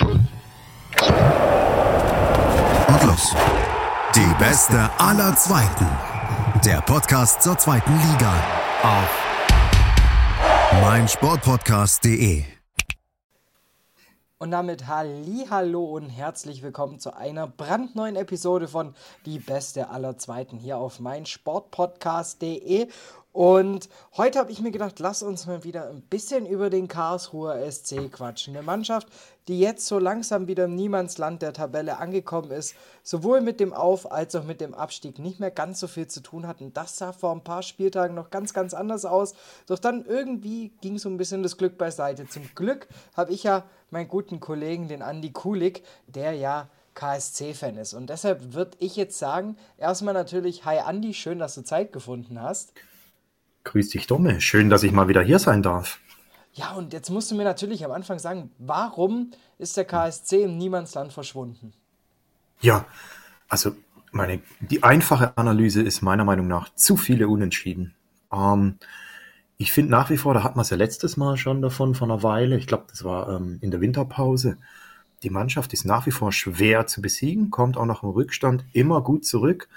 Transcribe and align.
Und 0.00 0.28
los. 3.04 3.34
Die 4.14 4.34
beste 4.38 4.90
aller 4.98 5.34
Zweiten. 5.36 5.86
Der 6.64 6.80
Podcast 6.82 7.42
zur 7.42 7.56
zweiten 7.56 7.92
Liga. 7.92 8.34
Auf 8.82 9.24
meinsportpodcast.de. 10.82 12.44
Und 14.38 14.50
damit 14.50 14.86
Hallo 14.86 15.84
und 15.84 16.10
herzlich 16.10 16.62
willkommen 16.62 16.98
zu 16.98 17.16
einer 17.16 17.46
brandneuen 17.46 18.16
Episode 18.16 18.68
von 18.68 18.94
Die 19.24 19.38
Beste 19.38 19.88
aller 19.88 20.18
Zweiten 20.18 20.58
hier 20.58 20.76
auf 20.76 21.00
meinsportpodcast.de. 21.00 22.88
Und 23.32 23.90
heute 24.16 24.38
habe 24.38 24.50
ich 24.50 24.60
mir 24.60 24.70
gedacht, 24.70 24.98
lass 24.98 25.22
uns 25.22 25.46
mal 25.46 25.62
wieder 25.62 25.90
ein 25.90 26.00
bisschen 26.00 26.46
über 26.46 26.70
den 26.70 26.88
Karlsruher 26.88 27.70
SC 27.70 28.10
quatschen. 28.10 28.56
Eine 28.56 28.64
Mannschaft, 28.64 29.08
die 29.48 29.60
jetzt 29.60 29.86
so 29.86 29.98
langsam 29.98 30.48
wieder 30.48 30.64
im 30.64 30.74
Niemandsland 30.74 31.42
der 31.42 31.52
Tabelle 31.52 31.98
angekommen 31.98 32.50
ist, 32.50 32.74
sowohl 33.02 33.40
mit 33.40 33.60
dem 33.60 33.72
Auf- 33.72 34.10
als 34.10 34.34
auch 34.34 34.44
mit 34.44 34.60
dem 34.60 34.74
Abstieg 34.74 35.18
nicht 35.18 35.38
mehr 35.38 35.50
ganz 35.50 35.80
so 35.80 35.86
viel 35.86 36.08
zu 36.08 36.20
tun 36.20 36.46
hatten. 36.46 36.72
Das 36.72 36.96
sah 36.98 37.12
vor 37.12 37.32
ein 37.32 37.44
paar 37.44 37.62
Spieltagen 37.62 38.14
noch 38.14 38.30
ganz, 38.30 38.52
ganz 38.52 38.74
anders 38.74 39.04
aus. 39.04 39.34
Doch 39.66 39.78
dann 39.78 40.04
irgendwie 40.04 40.72
ging 40.80 40.98
so 40.98 41.08
ein 41.08 41.16
bisschen 41.16 41.42
das 41.42 41.56
Glück 41.56 41.78
beiseite. 41.78 42.28
Zum 42.28 42.42
Glück 42.54 42.88
habe 43.16 43.32
ich 43.32 43.44
ja 43.44 43.64
meinen 43.90 44.08
guten 44.08 44.40
Kollegen, 44.40 44.88
den 44.88 45.02
Andi 45.02 45.30
Kulik, 45.30 45.84
der 46.06 46.32
ja 46.32 46.68
KSC-Fan 46.94 47.76
ist. 47.76 47.94
Und 47.94 48.10
deshalb 48.10 48.54
würde 48.54 48.76
ich 48.80 48.96
jetzt 48.96 49.18
sagen, 49.18 49.56
erstmal 49.78 50.14
natürlich, 50.14 50.64
hi 50.64 50.78
Andi, 50.78 51.14
schön, 51.14 51.38
dass 51.38 51.54
du 51.54 51.62
Zeit 51.62 51.92
gefunden 51.92 52.40
hast. 52.40 52.72
Grüß 53.64 53.90
dich, 53.90 54.06
Domme. 54.06 54.40
Schön, 54.40 54.70
dass 54.70 54.82
ich 54.82 54.92
mal 54.92 55.08
wieder 55.08 55.22
hier 55.22 55.38
sein 55.38 55.62
darf. 55.62 56.00
Ja, 56.56 56.72
und 56.72 56.94
jetzt 56.94 57.10
musst 57.10 57.30
du 57.30 57.34
mir 57.34 57.44
natürlich 57.44 57.84
am 57.84 57.92
Anfang 57.92 58.18
sagen, 58.18 58.50
warum 58.58 59.30
ist 59.58 59.76
der 59.76 59.84
KSC 59.84 60.44
im 60.44 60.56
Niemandsland 60.56 61.12
verschwunden? 61.12 61.74
Ja, 62.62 62.86
also 63.48 63.72
meine, 64.10 64.40
die 64.60 64.82
einfache 64.82 65.36
Analyse 65.36 65.82
ist 65.82 66.00
meiner 66.00 66.24
Meinung 66.24 66.48
nach 66.48 66.74
zu 66.74 66.96
viele 66.96 67.28
Unentschieden. 67.28 67.94
Ähm, 68.32 68.78
ich 69.58 69.70
finde 69.70 69.90
nach 69.90 70.08
wie 70.08 70.16
vor, 70.16 70.32
da 70.32 70.42
hat 70.42 70.56
man 70.56 70.62
es 70.62 70.70
ja 70.70 70.78
letztes 70.78 71.18
Mal 71.18 71.36
schon 71.36 71.60
davon, 71.60 71.94
vor 71.94 72.08
einer 72.08 72.22
Weile, 72.22 72.56
ich 72.56 72.66
glaube, 72.66 72.84
das 72.88 73.04
war 73.04 73.28
ähm, 73.28 73.58
in 73.60 73.70
der 73.70 73.82
Winterpause, 73.82 74.56
die 75.22 75.30
Mannschaft 75.30 75.74
ist 75.74 75.84
nach 75.84 76.06
wie 76.06 76.10
vor 76.10 76.32
schwer 76.32 76.86
zu 76.86 77.02
besiegen, 77.02 77.50
kommt 77.50 77.76
auch 77.76 77.84
nach 77.84 78.00
dem 78.00 78.10
Rückstand 78.10 78.64
immer 78.72 79.02
gut 79.02 79.26
zurück 79.26 79.68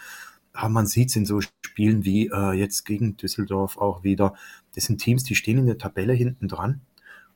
aber 0.54 0.70
man 0.70 0.88
sieht 0.88 1.10
es 1.10 1.16
in 1.16 1.26
so 1.26 1.40
Spielen 1.42 2.04
wie 2.06 2.28
äh, 2.28 2.52
jetzt 2.52 2.86
gegen 2.86 3.16
Düsseldorf 3.18 3.78
auch 3.78 4.04
wieder. 4.04 4.36
Das 4.76 4.86
sind 4.86 5.00
Teams, 5.00 5.24
die 5.24 5.36
stehen 5.36 5.58
in 5.58 5.66
der 5.66 5.78
Tabelle 5.78 6.14
hinten 6.14 6.48
dran. 6.48 6.82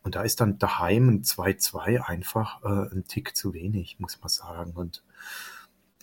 Und 0.04 0.16
da 0.16 0.24
ist 0.24 0.42
dann 0.42 0.60
daheim 0.60 1.10
ein 1.10 1.24
2-2 1.24 2.02
einfach 2.02 2.62
äh, 2.64 2.94
ein 2.94 3.06
Tick 3.08 3.36
zu 3.36 3.54
wenig, 3.54 3.98
muss 4.00 4.20
man 4.20 4.30
sagen. 4.30 4.72
Und 4.76 5.04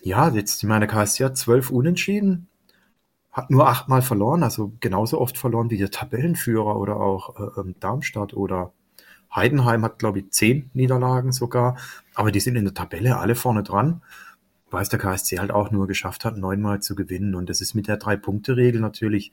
ja, 0.01 0.29
jetzt, 0.29 0.63
ich 0.63 0.67
meine, 0.67 0.87
KSC 0.87 1.25
hat 1.25 1.37
zwölf 1.37 1.69
Unentschieden, 1.69 2.47
hat 3.31 3.51
nur 3.51 3.67
achtmal 3.67 4.01
verloren, 4.01 4.43
also 4.43 4.73
genauso 4.79 5.21
oft 5.21 5.37
verloren 5.37 5.69
wie 5.69 5.77
der 5.77 5.91
Tabellenführer 5.91 6.77
oder 6.77 6.97
auch 6.97 7.39
äh, 7.39 7.59
ähm, 7.59 7.75
Darmstadt 7.79 8.33
oder 8.33 8.73
Heidenheim 9.33 9.83
hat, 9.83 9.99
glaube 9.99 10.19
ich, 10.19 10.31
zehn 10.31 10.71
Niederlagen 10.73 11.31
sogar. 11.31 11.77
Aber 12.15 12.31
die 12.31 12.39
sind 12.39 12.55
in 12.55 12.65
der 12.65 12.73
Tabelle 12.73 13.17
alle 13.17 13.35
vorne 13.35 13.63
dran 13.63 14.01
weil 14.71 14.81
es 14.81 14.89
der 14.89 14.99
KSC 14.99 15.39
halt 15.39 15.51
auch 15.51 15.69
nur 15.69 15.85
geschafft 15.85 16.25
hat, 16.25 16.37
neunmal 16.37 16.81
zu 16.81 16.95
gewinnen. 16.95 17.35
Und 17.35 17.49
das 17.49 17.61
ist 17.61 17.75
mit 17.75 17.87
der 17.87 17.97
Drei-Punkte-Regel 17.97 18.81
natürlich, 18.81 19.31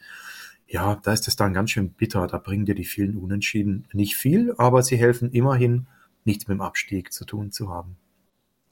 ja, 0.68 0.96
da 0.96 1.12
ist 1.12 1.26
das 1.26 1.36
dann 1.36 1.54
ganz 1.54 1.70
schön 1.70 1.90
bitter. 1.92 2.26
Da 2.26 2.38
bringen 2.38 2.66
dir 2.66 2.74
die 2.74 2.84
vielen 2.84 3.16
Unentschieden 3.16 3.88
nicht 3.92 4.16
viel, 4.16 4.54
aber 4.58 4.82
sie 4.82 4.98
helfen 4.98 5.32
immerhin, 5.32 5.86
nichts 6.24 6.46
mit 6.46 6.58
dem 6.58 6.60
Abstieg 6.60 7.12
zu 7.12 7.24
tun 7.24 7.50
zu 7.50 7.70
haben. 7.70 7.96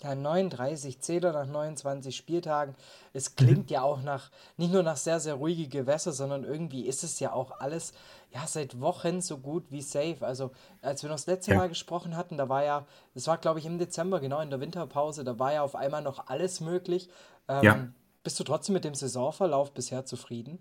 Ja, 0.02 0.14
39 0.14 1.00
Zähler 1.00 1.32
nach 1.32 1.46
29 1.46 2.14
Spieltagen. 2.14 2.74
Es 3.14 3.34
klingt 3.34 3.70
mhm. 3.70 3.72
ja 3.72 3.80
auch 3.80 4.02
nach, 4.02 4.30
nicht 4.58 4.70
nur 4.70 4.82
nach 4.82 4.98
sehr, 4.98 5.20
sehr 5.20 5.34
ruhige 5.34 5.68
Gewässer, 5.68 6.12
sondern 6.12 6.44
irgendwie 6.44 6.86
ist 6.86 7.02
es 7.02 7.18
ja 7.18 7.32
auch 7.32 7.60
alles, 7.60 7.94
ja, 8.30 8.46
seit 8.46 8.78
Wochen 8.78 9.22
so 9.22 9.38
gut 9.38 9.64
wie 9.70 9.80
safe. 9.80 10.18
Also, 10.20 10.50
als 10.82 11.02
wir 11.02 11.08
noch 11.08 11.16
das 11.16 11.26
letzte 11.26 11.52
ja. 11.52 11.56
Mal 11.56 11.70
gesprochen 11.70 12.14
hatten, 12.14 12.36
da 12.36 12.50
war 12.50 12.62
ja, 12.62 12.86
das 13.14 13.26
war 13.26 13.38
glaube 13.38 13.58
ich 13.58 13.64
im 13.64 13.78
Dezember, 13.78 14.20
genau 14.20 14.40
in 14.42 14.50
der 14.50 14.60
Winterpause, 14.60 15.24
da 15.24 15.38
war 15.38 15.54
ja 15.54 15.62
auf 15.62 15.74
einmal 15.74 16.02
noch 16.02 16.26
alles 16.26 16.60
möglich. 16.60 17.08
Ähm, 17.48 17.64
ja. 17.64 17.88
Bist 18.22 18.38
du 18.38 18.44
trotzdem 18.44 18.74
mit 18.74 18.84
dem 18.84 18.94
Saisonverlauf 18.94 19.72
bisher 19.72 20.04
zufrieden? 20.04 20.58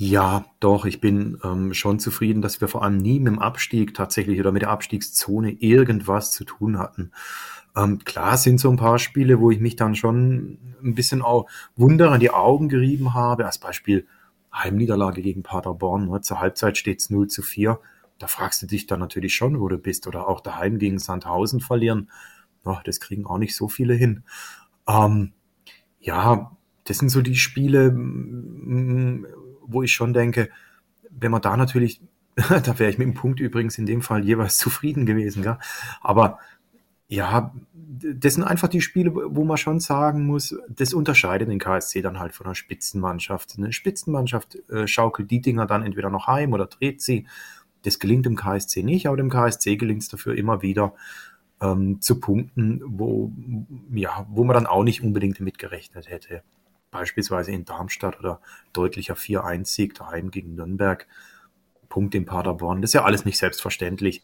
Ja, 0.00 0.44
doch, 0.60 0.84
ich 0.84 1.00
bin 1.00 1.40
ähm, 1.42 1.74
schon 1.74 1.98
zufrieden, 1.98 2.40
dass 2.40 2.60
wir 2.60 2.68
vor 2.68 2.84
allem 2.84 2.98
nie 2.98 3.18
mit 3.18 3.32
dem 3.32 3.40
Abstieg 3.40 3.94
tatsächlich 3.94 4.38
oder 4.38 4.52
mit 4.52 4.62
der 4.62 4.70
Abstiegszone 4.70 5.50
irgendwas 5.50 6.30
zu 6.30 6.44
tun 6.44 6.78
hatten. 6.78 7.10
Ähm, 7.76 7.98
klar 8.04 8.36
sind 8.36 8.60
so 8.60 8.70
ein 8.70 8.76
paar 8.76 9.00
Spiele, 9.00 9.40
wo 9.40 9.50
ich 9.50 9.58
mich 9.58 9.74
dann 9.74 9.96
schon 9.96 10.58
ein 10.84 10.94
bisschen 10.94 11.20
auch 11.20 11.48
Wunder 11.74 12.12
an 12.12 12.20
die 12.20 12.30
Augen 12.30 12.68
gerieben 12.68 13.14
habe. 13.14 13.44
Als 13.44 13.58
Beispiel 13.58 14.06
Heimniederlage 14.54 15.20
gegen 15.20 15.42
Paderborn. 15.42 16.08
Ne? 16.08 16.20
Zur 16.20 16.38
Halbzeit 16.38 16.78
steht 16.78 17.00
es 17.00 17.10
0 17.10 17.26
zu 17.26 17.42
4. 17.42 17.80
Da 18.20 18.28
fragst 18.28 18.62
du 18.62 18.66
dich 18.66 18.86
dann 18.86 19.00
natürlich 19.00 19.34
schon, 19.34 19.58
wo 19.58 19.68
du 19.68 19.78
bist. 19.78 20.06
Oder 20.06 20.28
auch 20.28 20.40
daheim 20.40 20.78
gegen 20.78 21.00
Sandhausen 21.00 21.58
verlieren. 21.58 22.08
Oh, 22.64 22.78
das 22.84 23.00
kriegen 23.00 23.26
auch 23.26 23.38
nicht 23.38 23.56
so 23.56 23.66
viele 23.66 23.94
hin. 23.94 24.22
Ähm, 24.86 25.32
ja, 25.98 26.52
das 26.84 26.98
sind 26.98 27.08
so 27.08 27.20
die 27.20 27.36
Spiele, 27.36 27.92
wo 29.68 29.82
ich 29.82 29.92
schon 29.92 30.12
denke, 30.12 30.50
wenn 31.10 31.30
man 31.30 31.42
da 31.42 31.56
natürlich, 31.56 32.00
da 32.36 32.78
wäre 32.78 32.90
ich 32.90 32.98
mit 32.98 33.06
dem 33.06 33.14
Punkt 33.14 33.40
übrigens 33.40 33.78
in 33.78 33.86
dem 33.86 34.02
Fall 34.02 34.24
jeweils 34.24 34.58
zufrieden 34.58 35.06
gewesen, 35.06 35.42
gell? 35.42 35.58
aber 36.00 36.38
ja, 37.08 37.54
das 37.90 38.34
sind 38.34 38.44
einfach 38.44 38.68
die 38.68 38.82
Spiele, 38.82 39.12
wo 39.14 39.44
man 39.44 39.56
schon 39.56 39.80
sagen 39.80 40.26
muss, 40.26 40.54
das 40.68 40.92
unterscheidet 40.92 41.48
den 41.48 41.58
KSC 41.58 42.02
dann 42.02 42.18
halt 42.18 42.34
von 42.34 42.46
einer 42.46 42.54
Spitzenmannschaft. 42.54 43.54
Eine 43.56 43.72
Spitzenmannschaft 43.72 44.58
äh, 44.68 44.86
schaukelt 44.86 45.30
die 45.30 45.40
Dinger 45.40 45.64
dann 45.66 45.82
entweder 45.82 46.10
noch 46.10 46.26
heim 46.26 46.52
oder 46.52 46.66
dreht 46.66 47.00
sie. 47.00 47.26
Das 47.82 47.98
gelingt 47.98 48.26
dem 48.26 48.36
KSC 48.36 48.82
nicht, 48.82 49.06
aber 49.06 49.16
dem 49.16 49.30
KSC 49.30 49.76
gelingt 49.76 50.02
es 50.02 50.08
dafür 50.08 50.36
immer 50.36 50.60
wieder 50.60 50.92
ähm, 51.62 52.00
zu 52.02 52.20
punkten, 52.20 52.82
wo, 52.84 53.32
ja, 53.90 54.26
wo 54.28 54.44
man 54.44 54.54
dann 54.54 54.66
auch 54.66 54.84
nicht 54.84 55.02
unbedingt 55.02 55.40
mitgerechnet 55.40 56.10
hätte. 56.10 56.42
Beispielsweise 56.90 57.52
in 57.52 57.64
Darmstadt 57.64 58.18
oder 58.18 58.40
deutlicher 58.72 59.14
4-1-Sieg 59.14 59.94
daheim 59.94 60.30
gegen 60.30 60.54
Nürnberg. 60.54 61.06
Punkt 61.88 62.14
in 62.14 62.24
Paderborn. 62.24 62.82
Das 62.82 62.90
ist 62.90 62.94
ja 62.94 63.04
alles 63.04 63.24
nicht 63.24 63.38
selbstverständlich. 63.38 64.22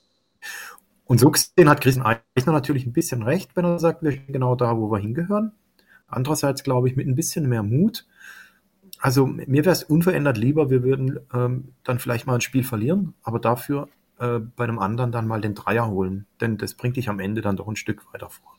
Und 1.06 1.20
so 1.20 1.30
gesehen 1.30 1.68
hat 1.68 1.80
Christian 1.80 2.06
Eichner 2.06 2.52
natürlich 2.52 2.86
ein 2.86 2.92
bisschen 2.92 3.22
recht, 3.22 3.56
wenn 3.56 3.64
er 3.64 3.78
sagt, 3.78 4.02
wir 4.02 4.12
sind 4.12 4.28
genau 4.28 4.54
da, 4.56 4.76
wo 4.76 4.90
wir 4.90 4.98
hingehören. 4.98 5.52
Andererseits 6.06 6.62
glaube 6.62 6.88
ich 6.88 6.96
mit 6.96 7.06
ein 7.06 7.14
bisschen 7.14 7.48
mehr 7.48 7.62
Mut. 7.62 8.06
Also 9.00 9.26
mir 9.26 9.64
wäre 9.64 9.72
es 9.72 9.84
unverändert 9.84 10.38
lieber, 10.38 10.70
wir 10.70 10.82
würden 10.82 11.20
ähm, 11.34 11.74
dann 11.82 11.98
vielleicht 11.98 12.26
mal 12.26 12.36
ein 12.36 12.40
Spiel 12.40 12.64
verlieren, 12.64 13.14
aber 13.22 13.38
dafür 13.38 13.88
äh, 14.18 14.38
bei 14.38 14.64
einem 14.64 14.78
anderen 14.78 15.12
dann 15.12 15.26
mal 15.26 15.40
den 15.40 15.54
Dreier 15.54 15.88
holen. 15.88 16.26
Denn 16.40 16.56
das 16.56 16.74
bringt 16.74 16.96
dich 16.96 17.08
am 17.08 17.20
Ende 17.20 17.42
dann 17.42 17.56
doch 17.56 17.68
ein 17.68 17.76
Stück 17.76 18.12
weiter 18.14 18.30
vor. 18.30 18.54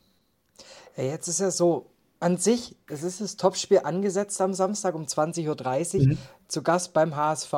Ja, 0.96 1.04
jetzt 1.04 1.28
ist 1.28 1.40
ja 1.40 1.50
so, 1.50 1.90
an 2.18 2.38
sich, 2.38 2.76
es 2.88 3.02
ist 3.02 3.20
das 3.20 3.36
Topspiel 3.36 3.80
angesetzt 3.84 4.40
am 4.40 4.54
Samstag 4.54 4.94
um 4.94 5.04
20.30 5.04 5.98
Uhr 5.98 6.06
mhm. 6.06 6.18
zu 6.48 6.62
Gast 6.62 6.92
beim 6.92 7.14
HSV. 7.14 7.52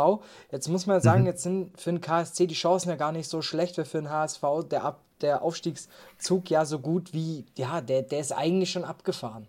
Jetzt 0.50 0.68
muss 0.68 0.86
man 0.86 1.00
sagen, 1.00 1.22
mhm. 1.22 1.26
jetzt 1.26 1.42
sind 1.42 1.80
für 1.80 1.90
den 1.90 2.00
KSC 2.00 2.46
die 2.46 2.54
Chancen 2.54 2.88
ja 2.88 2.96
gar 2.96 3.12
nicht 3.12 3.28
so 3.28 3.42
schlecht, 3.42 3.78
weil 3.78 3.84
für 3.84 3.98
den 3.98 4.10
HSV 4.10 4.42
der, 4.70 4.84
Ab 4.84 5.00
der 5.20 5.42
Aufstiegszug 5.42 6.50
ja 6.50 6.64
so 6.64 6.78
gut 6.78 7.12
wie, 7.12 7.44
ja, 7.56 7.80
der, 7.80 8.02
der 8.02 8.20
ist 8.20 8.32
eigentlich 8.32 8.70
schon 8.70 8.84
abgefahren. 8.84 9.46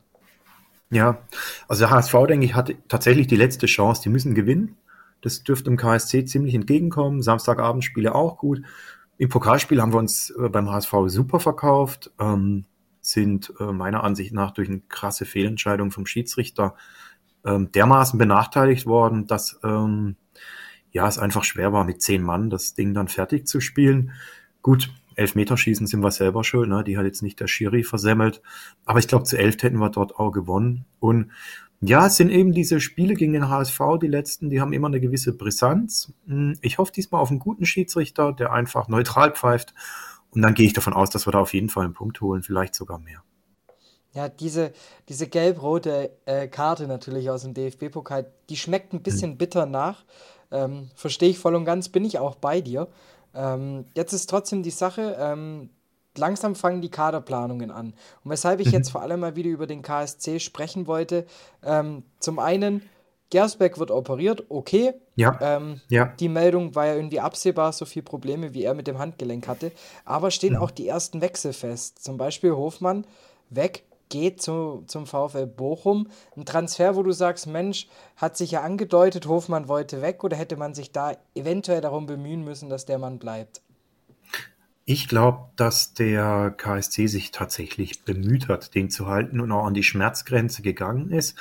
Ja, 0.89 1.19
also 1.67 1.81
der 1.85 1.91
HSV, 1.91 2.13
denke 2.27 2.45
ich, 2.45 2.55
hat 2.55 2.73
tatsächlich 2.87 3.27
die 3.27 3.35
letzte 3.35 3.67
Chance. 3.67 4.01
Die 4.01 4.09
müssen 4.09 4.33
gewinnen. 4.33 4.77
Das 5.21 5.43
dürfte 5.43 5.65
dem 5.65 5.77
KSC 5.77 6.25
ziemlich 6.25 6.55
entgegenkommen. 6.55 7.21
Samstagabendspiele 7.21 8.15
auch 8.15 8.37
gut. 8.37 8.61
Im 9.17 9.29
Pokalspiel 9.29 9.81
haben 9.81 9.93
wir 9.93 9.99
uns 9.99 10.31
äh, 10.31 10.49
beim 10.49 10.69
HSV 10.71 10.93
super 11.07 11.39
verkauft. 11.39 12.11
Ähm, 12.19 12.65
sind 13.11 13.53
äh, 13.59 13.71
meiner 13.71 14.03
Ansicht 14.03 14.33
nach 14.33 14.51
durch 14.51 14.69
eine 14.69 14.81
krasse 14.89 15.25
Fehlentscheidung 15.25 15.91
vom 15.91 16.05
Schiedsrichter 16.05 16.75
ähm, 17.45 17.71
dermaßen 17.71 18.17
benachteiligt 18.17 18.85
worden, 18.85 19.27
dass 19.27 19.59
ähm, 19.63 20.15
ja 20.91 21.07
es 21.07 21.17
einfach 21.17 21.43
schwer 21.43 21.73
war, 21.73 21.83
mit 21.83 22.01
zehn 22.01 22.23
Mann 22.23 22.49
das 22.49 22.73
Ding 22.73 22.93
dann 22.93 23.07
fertig 23.07 23.47
zu 23.47 23.61
spielen. 23.61 24.11
Gut, 24.61 24.91
Elfmeterschießen 25.15 25.85
sind 25.87 26.01
wir 26.01 26.11
selber 26.11 26.43
schön, 26.43 26.69
ne? 26.69 26.83
die 26.83 26.97
hat 26.97 27.05
jetzt 27.05 27.21
nicht 27.21 27.39
der 27.39 27.47
Schiri 27.47 27.83
versemmelt, 27.83 28.41
aber 28.85 28.99
ich 28.99 29.07
glaube, 29.07 29.25
zu 29.25 29.37
elf 29.37 29.61
hätten 29.61 29.77
wir 29.77 29.89
dort 29.89 30.15
auch 30.15 30.31
gewonnen. 30.31 30.85
Und 30.99 31.31
ja, 31.81 32.07
es 32.07 32.17
sind 32.17 32.29
eben 32.29 32.51
diese 32.51 32.81
Spiele 32.81 33.13
gegen 33.13 33.33
den 33.33 33.49
HSV, 33.49 33.79
die 34.01 34.07
letzten, 34.07 34.49
die 34.49 34.59
haben 34.59 34.73
immer 34.73 34.87
eine 34.87 34.99
gewisse 34.99 35.33
Brisanz. 35.33 36.13
Hm, 36.27 36.57
ich 36.61 36.77
hoffe 36.77 36.91
diesmal 36.91 37.21
auf 37.21 37.29
einen 37.29 37.39
guten 37.39 37.65
Schiedsrichter, 37.65 38.33
der 38.33 38.51
einfach 38.51 38.87
neutral 38.87 39.31
pfeift 39.31 39.73
und 40.31 40.41
dann 40.41 40.53
gehe 40.53 40.65
ich 40.65 40.73
davon 40.73 40.93
aus, 40.93 41.09
dass 41.09 41.27
wir 41.27 41.31
da 41.31 41.39
auf 41.39 41.53
jeden 41.53 41.69
Fall 41.69 41.85
einen 41.85 41.93
Punkt 41.93 42.21
holen, 42.21 42.43
vielleicht 42.43 42.75
sogar 42.75 42.99
mehr. 42.99 43.23
Ja, 44.13 44.27
diese, 44.27 44.73
diese 45.07 45.27
gelb-rote 45.27 46.11
äh, 46.25 46.47
Karte 46.47 46.87
natürlich 46.87 47.29
aus 47.29 47.43
dem 47.43 47.53
DFB-Pokal, 47.53 48.31
die 48.49 48.57
schmeckt 48.57 48.93
ein 48.93 49.03
bisschen 49.03 49.31
hm. 49.31 49.37
bitter 49.37 49.65
nach. 49.65 50.03
Ähm, 50.51 50.89
Verstehe 50.95 51.29
ich 51.29 51.37
voll 51.37 51.55
und 51.55 51.65
ganz, 51.65 51.89
bin 51.89 52.05
ich 52.05 52.17
auch 52.17 52.35
bei 52.35 52.61
dir. 52.61 52.87
Ähm, 53.35 53.85
jetzt 53.93 54.13
ist 54.13 54.29
trotzdem 54.29 54.63
die 54.63 54.71
Sache, 54.71 55.15
ähm, 55.19 55.69
langsam 56.17 56.55
fangen 56.55 56.81
die 56.81 56.89
Kaderplanungen 56.89 57.69
an. 57.69 57.93
Und 58.23 58.31
weshalb 58.31 58.59
ich 58.59 58.67
mhm. 58.67 58.73
jetzt 58.73 58.89
vor 58.89 59.01
allem 59.01 59.19
mal 59.19 59.35
wieder 59.35 59.49
über 59.49 59.67
den 59.67 59.83
KSC 59.83 60.39
sprechen 60.39 60.87
wollte, 60.87 61.25
ähm, 61.63 62.03
zum 62.19 62.39
einen, 62.39 62.81
Gersbeck 63.29 63.77
wird 63.77 63.91
operiert, 63.91 64.45
okay. 64.49 64.93
Ja. 65.15 65.37
Ähm, 65.41 65.81
ja. 65.89 66.13
Die 66.19 66.29
Meldung 66.29 66.73
war 66.75 66.87
ja 66.87 66.95
irgendwie 66.95 67.19
absehbar, 67.19 67.73
so 67.73 67.85
viele 67.85 68.03
Probleme, 68.03 68.53
wie 68.53 68.63
er 68.63 68.73
mit 68.73 68.87
dem 68.87 68.97
Handgelenk 68.97 69.47
hatte. 69.47 69.71
Aber 70.05 70.31
stehen 70.31 70.53
mhm. 70.53 70.59
auch 70.59 70.71
die 70.71 70.87
ersten 70.87 71.21
Wechsel 71.21 71.53
fest. 71.53 72.03
Zum 72.03 72.17
Beispiel 72.17 72.51
Hofmann 72.51 73.05
weg, 73.49 73.83
geht 74.09 74.41
zu, 74.41 74.83
zum 74.87 75.05
VfL 75.05 75.45
Bochum. 75.45 76.07
Ein 76.35 76.45
Transfer, 76.45 76.95
wo 76.95 77.03
du 77.03 77.11
sagst, 77.11 77.47
Mensch, 77.47 77.87
hat 78.15 78.35
sich 78.35 78.51
ja 78.51 78.61
angedeutet, 78.61 79.27
Hofmann 79.27 79.67
wollte 79.67 80.01
weg 80.01 80.23
oder 80.23 80.35
hätte 80.35 80.57
man 80.57 80.73
sich 80.73 80.91
da 80.91 81.13
eventuell 81.35 81.81
darum 81.81 82.07
bemühen 82.07 82.43
müssen, 82.43 82.69
dass 82.69 82.85
der 82.85 82.97
Mann 82.97 83.19
bleibt? 83.19 83.61
Ich 84.85 85.07
glaube, 85.07 85.49
dass 85.55 85.93
der 85.93 86.51
KSC 86.57 87.05
sich 87.05 87.29
tatsächlich 87.29 88.05
bemüht 88.05 88.47
hat, 88.47 88.73
den 88.73 88.89
zu 88.89 89.05
halten 89.05 89.39
und 89.39 89.51
auch 89.51 89.65
an 89.65 89.75
die 89.75 89.83
Schmerzgrenze 89.83 90.63
gegangen 90.63 91.11
ist. 91.11 91.37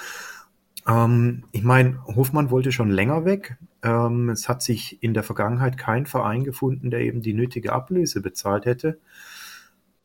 Ähm, 0.88 1.44
ich 1.52 1.62
meine, 1.62 2.02
Hofmann 2.06 2.50
wollte 2.50 2.72
schon 2.72 2.90
länger 2.90 3.24
weg. 3.24 3.58
Ähm, 3.82 4.30
es 4.30 4.48
hat 4.48 4.62
sich 4.62 5.02
in 5.02 5.14
der 5.14 5.22
Vergangenheit 5.22 5.76
kein 5.76 6.06
Verein 6.06 6.44
gefunden, 6.44 6.90
der 6.90 7.00
eben 7.00 7.20
die 7.20 7.34
nötige 7.34 7.72
Ablöse 7.72 8.20
bezahlt 8.22 8.64
hätte. 8.64 8.98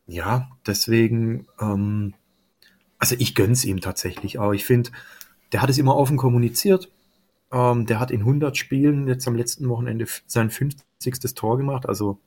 Ja, 0.06 0.50
deswegen, 0.66 1.46
ähm, 1.60 2.14
also 2.98 3.16
ich 3.18 3.34
gönn's 3.34 3.64
ihm 3.64 3.80
tatsächlich 3.80 4.38
auch. 4.38 4.52
Ich 4.52 4.64
finde, 4.64 4.90
der 5.52 5.62
hat 5.62 5.70
es 5.70 5.78
immer 5.78 5.96
offen 5.96 6.18
kommuniziert. 6.18 6.92
Ähm, 7.50 7.86
der 7.86 8.00
hat 8.00 8.10
in 8.10 8.20
100 8.20 8.56
Spielen 8.56 9.08
jetzt 9.08 9.26
am 9.26 9.36
letzten 9.36 9.68
Wochenende 9.68 10.06
sein 10.26 10.50
50. 10.50 11.34
Tor 11.34 11.56
gemacht, 11.56 11.88
also 11.88 12.18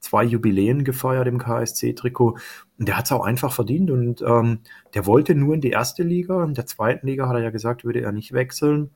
zwei 0.00 0.24
Jubiläen 0.24 0.84
gefeiert 0.84 1.28
im 1.28 1.38
KSC-Trikot. 1.38 2.38
Und 2.78 2.88
der 2.88 2.96
hat 2.96 3.04
es 3.04 3.12
auch 3.12 3.24
einfach 3.24 3.52
verdient 3.52 3.90
und 3.90 4.22
ähm, 4.22 4.60
der 4.94 5.06
wollte 5.06 5.34
nur 5.34 5.54
in 5.54 5.60
die 5.60 5.70
erste 5.70 6.02
Liga. 6.02 6.42
In 6.44 6.54
der 6.54 6.66
zweiten 6.66 7.06
Liga 7.06 7.28
hat 7.28 7.36
er 7.36 7.42
ja 7.42 7.50
gesagt, 7.50 7.84
würde 7.84 8.00
er 8.00 8.12
nicht 8.12 8.32
wechseln. 8.32 8.90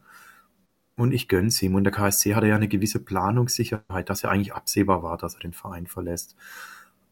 Und 0.97 1.13
ich 1.13 1.29
gönn's 1.29 1.61
ihm. 1.63 1.75
Und 1.75 1.85
der 1.85 1.93
KSC 1.93 2.35
hatte 2.35 2.47
ja 2.47 2.57
eine 2.57 2.69
gewisse 2.69 3.01
Planungssicherheit, 3.01 4.09
dass 4.09 4.25
er 4.25 4.31
eigentlich 4.31 4.55
absehbar 4.55 5.03
war, 5.03 5.19
dass 5.19 5.35
er 5.35 5.41
den 5.41 5.53
Verein 5.53 5.87
verlässt. 5.87 6.37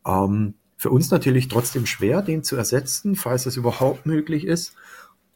Ähm, 0.06 0.54
für 0.76 0.90
uns 0.90 1.10
natürlich 1.10 1.48
trotzdem 1.48 1.86
schwer, 1.86 2.22
den 2.22 2.42
zu 2.42 2.56
ersetzen, 2.56 3.14
falls 3.14 3.44
das 3.44 3.56
überhaupt 3.56 4.06
möglich 4.06 4.46
ist. 4.46 4.74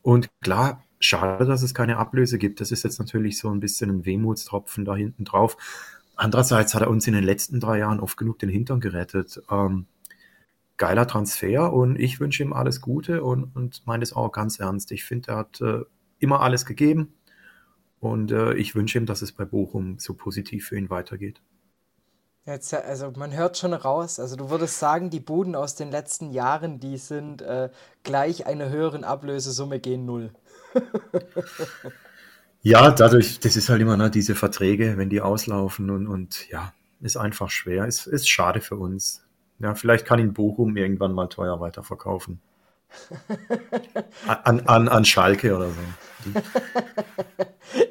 Und 0.03 0.29
klar, 0.41 0.83
schade, 0.99 1.45
dass 1.45 1.63
es 1.63 1.75
keine 1.75 1.99
Ablöse 1.99 2.39
gibt. 2.39 2.61
Das 2.61 2.71
ist 2.73 2.85
jetzt 2.85 2.99
natürlich 2.99 3.39
so 3.39 3.51
ein 3.51 3.61
bisschen 3.61 3.91
ein 3.91 4.05
Wehmutstropfen 4.05 4.85
da 4.85 4.95
hinten 4.97 5.25
drauf. 5.25 5.57
Andererseits 6.17 6.75
hat 6.75 6.83
er 6.83 6.91
uns 6.91 7.07
in 7.07 7.13
den 7.13 7.25
letzten 7.25 7.61
drei 7.61 7.79
Jahren 7.79 8.01
oft 8.01 8.17
genug 8.17 8.39
den 8.39 8.49
Hintern 8.49 8.81
gerettet. 8.81 9.43
Ähm, 9.51 9.87
geiler 10.79 11.07
Transfer 11.07 11.73
und 11.73 11.99
ich 11.99 12.21
wünsche 12.21 12.43
ihm 12.43 12.53
alles 12.53 12.81
Gute 12.81 13.23
und, 13.23 13.55
und 13.55 13.87
meine 13.87 14.03
es 14.03 14.15
auch 14.15 14.33
ganz 14.33 14.59
ernst. 14.59 14.93
Ich 14.93 15.05
finde, 15.05 15.33
er 15.33 15.37
hat 15.37 15.61
äh, 15.61 15.85
immer 16.19 16.41
alles 16.41 16.65
gegeben 16.65 17.15
und 18.01 18.33
äh, 18.33 18.55
ich 18.55 18.75
wünsche 18.75 18.99
ihm, 18.99 19.07
dass 19.07 19.23
es 19.23 19.33
bei 19.33 19.45
Bochum 19.45 19.99
so 19.99 20.15
positiv 20.15 20.69
für 20.69 20.77
ihn 20.77 20.91
weitergeht. 20.91 21.41
Jetzt, 22.47 22.73
also 22.73 23.11
man 23.17 23.33
hört 23.33 23.59
schon 23.59 23.75
raus, 23.75 24.21
also 24.21 24.37
du 24.37 24.51
würdest 24.51 24.79
sagen, 24.79 25.11
die 25.11 25.19
Buden 25.21 25.57
aus 25.57 25.75
den 25.75 25.91
letzten 25.91 26.31
Jahren, 26.31 26.79
die 26.79 26.97
sind 26.97 27.43
äh, 27.43 27.71
gleich 28.05 28.47
einer 28.47 28.69
höheren 28.71 29.03
Ablösesumme 29.03 29.81
gehen 29.81 30.07
null. 30.07 30.31
Ja, 32.67 32.91
dadurch, 32.91 33.39
das 33.39 33.55
ist 33.55 33.69
halt 33.69 33.81
immer 33.81 33.97
ne, 33.97 34.11
diese 34.11 34.35
Verträge, 34.35 34.97
wenn 34.97 35.09
die 35.09 35.21
auslaufen 35.21 35.89
und, 35.89 36.09
und 36.09 36.49
ja, 36.49 36.73
ist 37.01 37.17
einfach 37.17 37.49
schwer. 37.49 37.87
Ist, 37.87 38.09
ist 38.09 38.29
schade 38.29 38.61
für 38.61 38.75
uns. 38.75 39.25
Ja, 39.61 39.77
vielleicht 39.77 40.05
kann 40.05 40.19
ihn 40.19 40.35
Bochum 40.35 40.77
irgendwann 40.77 41.13
mal 41.13 41.29
teuer 41.29 41.61
weiterverkaufen. 41.61 42.41
An, 44.27 44.61
an, 44.67 44.89
an 44.89 45.05
Schalke 45.05 45.55
oder 45.55 45.69
so. 45.69 46.41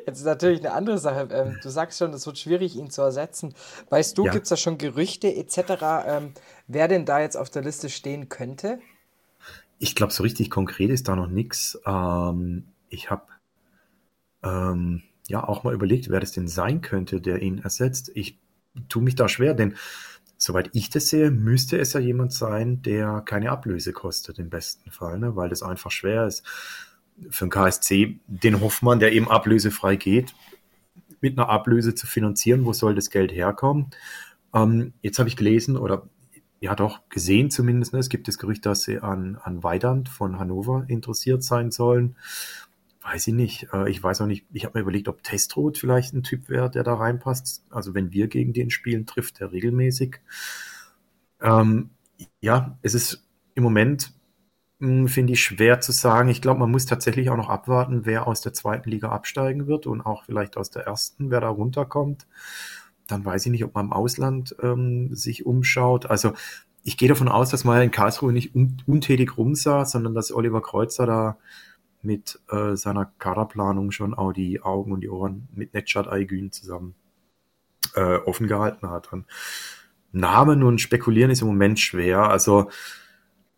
Jetzt 0.05 0.19
ist 0.19 0.25
natürlich 0.25 0.59
eine 0.59 0.73
andere 0.73 0.97
Sache. 0.97 1.29
Ähm, 1.31 1.57
du 1.63 1.69
sagst 1.69 1.99
schon, 1.99 2.11
es 2.11 2.25
wird 2.25 2.37
schwierig, 2.37 2.75
ihn 2.75 2.89
zu 2.89 3.01
ersetzen. 3.01 3.53
Weißt 3.89 4.17
du, 4.17 4.25
ja. 4.25 4.31
gibt 4.33 4.43
es 4.43 4.49
da 4.49 4.57
schon 4.57 4.77
Gerüchte 4.77 5.33
etc., 5.33 5.61
ähm, 6.05 6.33
wer 6.67 6.89
denn 6.89 7.05
da 7.05 7.21
jetzt 7.21 7.37
auf 7.37 7.49
der 7.49 7.61
Liste 7.61 7.89
stehen 7.89 8.27
könnte? 8.27 8.79
Ich 9.79 9.95
glaube, 9.95 10.11
so 10.11 10.23
richtig 10.23 10.49
konkret 10.49 10.89
ist 10.89 11.07
da 11.07 11.15
noch 11.15 11.27
nichts. 11.27 11.79
Ähm, 11.85 12.65
ich 12.89 13.09
habe 13.09 13.23
ähm, 14.45 15.03
ja 15.27 15.43
auch 15.43 15.63
mal 15.63 15.73
überlegt, 15.73 16.09
wer 16.09 16.19
das 16.19 16.31
denn 16.31 16.47
sein 16.47 16.81
könnte, 16.81 17.19
der 17.19 17.41
ihn 17.41 17.59
ersetzt. 17.59 18.11
Ich 18.13 18.39
tue 18.87 19.03
mich 19.03 19.15
da 19.15 19.27
schwer, 19.27 19.53
denn 19.53 19.75
soweit 20.37 20.69
ich 20.73 20.89
das 20.89 21.07
sehe, 21.07 21.31
müsste 21.31 21.77
es 21.77 21.93
ja 21.93 21.99
jemand 21.99 22.31
sein, 22.33 22.81
der 22.81 23.21
keine 23.25 23.51
Ablöse 23.51 23.93
kostet 23.93 24.39
im 24.39 24.49
besten 24.49 24.91
Fall, 24.91 25.19
ne? 25.19 25.35
weil 25.35 25.49
das 25.49 25.63
einfach 25.63 25.91
schwer 25.91 26.27
ist 26.27 26.43
für 27.29 27.45
den 27.45 27.49
KSC, 27.49 28.19
den 28.27 28.61
Hoffmann, 28.61 28.99
der 28.99 29.13
eben 29.13 29.29
ablösefrei 29.29 29.95
geht, 29.95 30.35
mit 31.21 31.37
einer 31.37 31.49
Ablöse 31.49 31.95
zu 31.95 32.07
finanzieren. 32.07 32.65
Wo 32.65 32.73
soll 32.73 32.93
das 32.93 33.09
Geld 33.09 33.31
herkommen? 33.31 33.87
Ähm, 34.53 34.93
jetzt 35.01 35.19
habe 35.19 35.29
ich 35.29 35.37
gelesen 35.37 35.77
oder 35.77 36.09
ja 36.59 36.75
doch 36.75 37.07
gesehen 37.09 37.51
zumindest, 37.51 37.93
ne? 37.93 37.99
es 37.99 38.09
gibt 38.09 38.27
das 38.27 38.37
Gerücht, 38.37 38.65
dass 38.65 38.83
sie 38.83 38.99
an, 38.99 39.37
an 39.41 39.63
Weidand 39.63 40.09
von 40.09 40.39
Hannover 40.39 40.85
interessiert 40.87 41.43
sein 41.43 41.71
sollen. 41.71 42.15
Weiß 43.05 43.27
ich 43.27 43.33
nicht. 43.35 43.67
Äh, 43.71 43.89
ich 43.89 44.01
weiß 44.01 44.21
auch 44.21 44.25
nicht. 44.25 44.45
Ich 44.51 44.65
habe 44.65 44.79
mir 44.79 44.81
überlegt, 44.81 45.07
ob 45.07 45.21
Testrot 45.21 45.77
vielleicht 45.77 46.13
ein 46.13 46.23
Typ 46.23 46.49
wäre, 46.49 46.71
der 46.71 46.83
da 46.83 46.95
reinpasst. 46.95 47.63
Also 47.69 47.93
wenn 47.93 48.11
wir 48.11 48.27
gegen 48.27 48.51
den 48.51 48.71
spielen, 48.71 49.05
trifft 49.05 49.41
er 49.41 49.51
regelmäßig. 49.51 50.21
Ähm, 51.39 51.91
ja, 52.41 52.79
es 52.81 52.95
ist 52.95 53.23
im 53.53 53.61
Moment, 53.61 54.11
hm, 54.79 55.07
finde 55.07 55.33
ich, 55.33 55.43
schwer 55.43 55.81
zu 55.81 55.91
sagen. 55.91 56.29
Ich 56.29 56.41
glaube, 56.41 56.59
man 56.59 56.71
muss 56.71 56.87
tatsächlich 56.87 57.29
auch 57.29 57.37
noch 57.37 57.49
abwarten, 57.49 58.07
wer 58.07 58.25
aus 58.25 58.41
der 58.41 58.53
zweiten 58.53 58.89
Liga 58.89 59.09
absteigen 59.09 59.67
wird 59.67 59.85
und 59.85 60.01
auch 60.01 60.23
vielleicht 60.23 60.57
aus 60.57 60.71
der 60.71 60.83
ersten, 60.87 61.29
wer 61.29 61.41
da 61.41 61.49
runterkommt. 61.49 62.25
Dann 63.05 63.23
weiß 63.23 63.45
ich 63.45 63.51
nicht, 63.51 63.65
ob 63.65 63.75
man 63.75 63.85
im 63.85 63.93
Ausland 63.93 64.55
ähm, 64.63 65.13
sich 65.13 65.45
umschaut. 65.45 66.07
Also 66.07 66.33
ich 66.81 66.97
gehe 66.97 67.09
davon 67.09 67.27
aus, 67.27 67.51
dass 67.51 67.65
man 67.65 67.83
in 67.83 67.91
Karlsruhe 67.91 68.33
nicht 68.33 68.55
un 68.55 68.81
untätig 68.87 69.37
rumsah, 69.37 69.85
sondern 69.85 70.15
dass 70.15 70.31
Oliver 70.33 70.63
Kreuzer 70.63 71.05
da 71.05 71.37
mit 72.05 72.39
äh, 72.49 72.75
seiner 72.75 73.05
Kaderplanung 73.19 73.91
schon 73.91 74.13
auch 74.13 74.31
die 74.31 74.61
Augen 74.61 74.91
und 74.91 75.01
die 75.01 75.09
Ohren 75.09 75.47
mit 75.53 75.73
Netschat 75.73 76.07
Aygün 76.07 76.51
zusammen 76.51 76.95
äh, 77.95 78.17
offen 78.17 78.47
gehalten 78.47 78.89
hat. 78.89 79.11
Und 79.11 79.25
Namen 80.11 80.63
und 80.63 80.79
Spekulieren 80.79 81.31
ist 81.31 81.41
im 81.41 81.47
Moment 81.47 81.79
schwer. 81.79 82.29
Also 82.29 82.69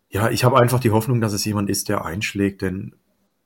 ja, 0.08 0.30
ich 0.30 0.44
habe 0.44 0.58
einfach 0.58 0.80
die 0.80 0.90
Hoffnung, 0.90 1.20
dass 1.20 1.32
es 1.32 1.44
jemand 1.44 1.68
ist, 1.70 1.88
der 1.88 2.04
einschlägt, 2.04 2.62
denn 2.62 2.94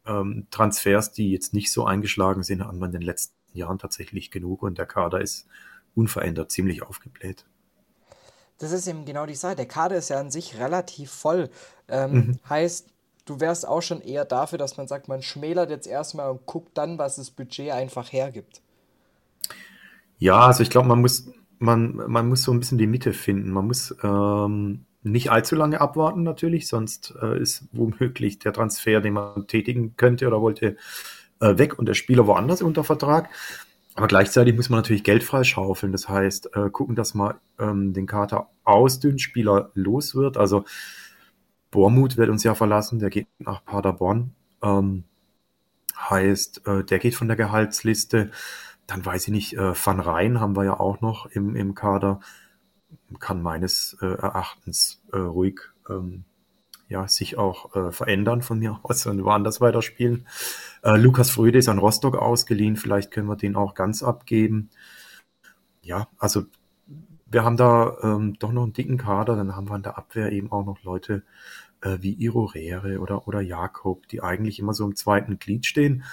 ähm, 0.06 0.47
Transfers, 0.50 1.12
die 1.12 1.30
jetzt 1.30 1.54
nicht 1.54 1.73
so 1.73 1.85
eingeschlagen 1.85 2.42
sind, 2.42 2.64
haben 2.64 2.78
wir 2.78 2.87
in 2.87 2.92
den 2.92 3.02
letzten 3.02 3.35
Jahren 3.52 3.78
tatsächlich 3.78 4.30
genug 4.30 4.62
und 4.62 4.78
der 4.78 4.87
Kader 4.87 5.21
ist 5.21 5.47
unverändert 5.94 6.50
ziemlich 6.50 6.82
aufgebläht. 6.82 7.44
Das 8.59 8.73
ist 8.73 8.87
eben 8.87 9.04
genau 9.04 9.26
die 9.26 9.35
Sache. 9.35 9.56
Der 9.56 9.66
Kader 9.66 9.97
ist 9.97 10.11
ja 10.11 10.21
an 10.21 10.30
sich 10.30 10.59
relativ 10.59 11.11
voll. 11.11 11.50
Ähm, 11.88 12.12
mhm. 12.12 12.38
Heißt, 12.49 12.88
du 13.32 13.40
wärst 13.40 13.66
auch 13.66 13.82
schon 13.82 14.00
eher 14.00 14.24
dafür, 14.24 14.58
dass 14.58 14.76
man 14.76 14.86
sagt, 14.86 15.08
man 15.08 15.22
schmälert 15.22 15.70
jetzt 15.70 15.86
erstmal 15.86 16.30
und 16.30 16.44
guckt 16.46 16.76
dann, 16.76 16.98
was 16.98 17.16
das 17.16 17.30
Budget 17.30 17.70
einfach 17.70 18.12
hergibt. 18.12 18.60
Ja, 20.18 20.46
also 20.46 20.62
ich 20.62 20.70
glaube, 20.70 20.88
man 20.88 21.00
muss, 21.00 21.30
man, 21.58 21.96
man 21.96 22.28
muss 22.28 22.42
so 22.42 22.52
ein 22.52 22.60
bisschen 22.60 22.78
die 22.78 22.86
Mitte 22.86 23.12
finden. 23.12 23.50
Man 23.50 23.66
muss 23.66 23.94
ähm, 24.02 24.84
nicht 25.02 25.30
allzu 25.30 25.56
lange 25.56 25.80
abwarten 25.80 26.22
natürlich, 26.22 26.68
sonst 26.68 27.14
äh, 27.20 27.40
ist 27.40 27.64
womöglich 27.72 28.38
der 28.38 28.52
Transfer, 28.52 29.00
den 29.00 29.14
man 29.14 29.46
tätigen 29.46 29.96
könnte 29.96 30.26
oder 30.26 30.40
wollte, 30.40 30.76
äh, 31.40 31.58
weg 31.58 31.78
und 31.78 31.86
der 31.86 31.94
Spieler 31.94 32.26
woanders 32.26 32.62
unter 32.62 32.84
Vertrag. 32.84 33.30
Aber 33.94 34.06
gleichzeitig 34.06 34.54
muss 34.54 34.70
man 34.70 34.78
natürlich 34.78 35.04
Geld 35.04 35.24
freischaufeln. 35.24 35.92
Das 35.92 36.08
heißt, 36.08 36.54
äh, 36.54 36.70
gucken, 36.70 36.94
dass 36.94 37.14
man 37.14 37.34
ähm, 37.58 37.92
den 37.92 38.06
Kater 38.06 38.48
ausdünnt, 38.64 39.20
Spieler 39.20 39.70
los 39.74 40.14
wird. 40.14 40.36
Also 40.36 40.64
Bormuth 41.72 42.16
wird 42.16 42.28
uns 42.30 42.44
ja 42.44 42.54
verlassen, 42.54 43.00
der 43.00 43.10
geht 43.10 43.26
nach 43.40 43.64
Paderborn. 43.64 44.34
Ähm, 44.62 45.04
heißt, 45.98 46.66
äh, 46.68 46.84
der 46.84 47.00
geht 47.00 47.16
von 47.16 47.26
der 47.26 47.36
Gehaltsliste. 47.36 48.30
Dann 48.86 49.04
weiß 49.04 49.24
ich 49.24 49.32
nicht, 49.32 49.56
äh, 49.56 49.74
Van 49.74 49.98
Rijn 49.98 50.38
haben 50.38 50.54
wir 50.54 50.64
ja 50.64 50.78
auch 50.78 51.00
noch 51.00 51.26
im, 51.26 51.56
im 51.56 51.74
Kader. 51.74 52.20
Kann 53.18 53.42
meines 53.42 53.96
äh, 54.00 54.06
Erachtens 54.06 55.02
äh, 55.12 55.18
ruhig 55.18 55.60
ähm, 55.88 56.24
ja, 56.88 57.08
sich 57.08 57.38
auch 57.38 57.74
äh, 57.74 57.90
verändern 57.90 58.42
von 58.42 58.58
mir 58.58 58.78
aus 58.82 59.06
und 59.06 59.24
woanders 59.24 59.60
weiterspielen. 59.60 60.26
Äh, 60.82 60.98
Lukas 60.98 61.30
Fröde 61.30 61.58
ist 61.58 61.68
an 61.68 61.78
Rostock 61.78 62.16
ausgeliehen, 62.16 62.76
vielleicht 62.76 63.10
können 63.10 63.28
wir 63.28 63.36
den 63.36 63.56
auch 63.56 63.74
ganz 63.74 64.02
abgeben. 64.02 64.68
Ja, 65.80 66.08
also 66.18 66.44
wir 67.26 67.44
haben 67.44 67.56
da 67.56 67.96
ähm, 68.02 68.36
doch 68.38 68.52
noch 68.52 68.62
einen 68.62 68.74
dicken 68.74 68.98
Kader, 68.98 69.36
dann 69.36 69.56
haben 69.56 69.70
wir 69.70 69.76
in 69.76 69.82
der 69.82 69.96
Abwehr 69.96 70.30
eben 70.32 70.52
auch 70.52 70.66
noch 70.66 70.82
Leute 70.82 71.22
äh, 71.82 71.98
wie 72.00 72.14
Irorere 72.14 72.98
oder, 72.98 73.28
oder 73.28 73.40
Jakob, 73.40 74.08
die 74.08 74.22
eigentlich 74.22 74.58
immer 74.58 74.74
so 74.74 74.84
im 74.84 74.96
zweiten 74.96 75.38
Glied 75.38 75.66
stehen 75.66 76.04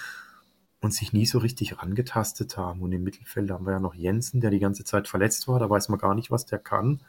und 0.80 0.92
sich 0.92 1.12
nie 1.12 1.26
so 1.26 1.38
richtig 1.38 1.78
rangetastet 1.78 2.56
haben. 2.56 2.80
Und 2.82 2.92
im 2.92 3.02
Mittelfeld 3.02 3.50
haben 3.50 3.66
wir 3.66 3.72
ja 3.72 3.80
noch 3.80 3.94
Jensen, 3.94 4.40
der 4.40 4.50
die 4.50 4.58
ganze 4.58 4.84
Zeit 4.84 5.08
verletzt 5.08 5.48
war, 5.48 5.58
da 5.58 5.68
weiß 5.68 5.88
man 5.88 5.98
gar 5.98 6.14
nicht, 6.14 6.30
was 6.30 6.46
der 6.46 6.58
kann. 6.58 7.00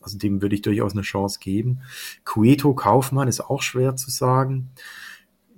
Also 0.00 0.18
dem 0.18 0.42
würde 0.42 0.54
ich 0.54 0.62
durchaus 0.62 0.92
eine 0.92 1.02
Chance 1.02 1.38
geben. 1.40 1.80
Cueto 2.24 2.74
Kaufmann 2.74 3.28
ist 3.28 3.40
auch 3.40 3.62
schwer 3.62 3.96
zu 3.96 4.10
sagen. 4.10 4.70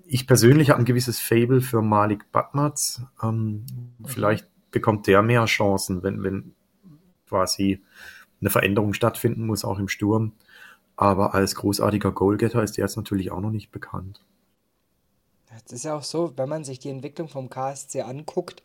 Ich 0.06 0.26
persönlich 0.26 0.70
habe 0.70 0.80
ein 0.80 0.86
gewisses 0.86 1.20
Fable 1.20 1.60
für 1.60 1.82
Malik 1.82 2.32
Batmatz. 2.32 3.02
Ähm. 3.22 3.66
Vielleicht 4.04 4.48
bekommt 4.70 5.06
der 5.06 5.22
mehr 5.22 5.44
Chancen, 5.44 6.02
wenn, 6.02 6.22
wenn 6.22 6.54
quasi 7.28 7.82
eine 8.40 8.50
Veränderung 8.50 8.94
stattfinden 8.94 9.46
muss, 9.46 9.64
auch 9.64 9.78
im 9.78 9.88
Sturm. 9.88 10.32
Aber 11.00 11.32
als 11.32 11.54
großartiger 11.54 12.12
Goalgetter 12.12 12.62
ist 12.62 12.76
der 12.76 12.84
jetzt 12.84 12.96
natürlich 12.96 13.30
auch 13.30 13.40
noch 13.40 13.50
nicht 13.50 13.70
bekannt. 13.70 14.20
Es 15.64 15.72
ist 15.72 15.86
ja 15.86 15.96
auch 15.96 16.02
so, 16.02 16.34
wenn 16.36 16.50
man 16.50 16.62
sich 16.62 16.78
die 16.78 16.90
Entwicklung 16.90 17.26
vom 17.26 17.48
KSC 17.48 18.02
anguckt, 18.02 18.62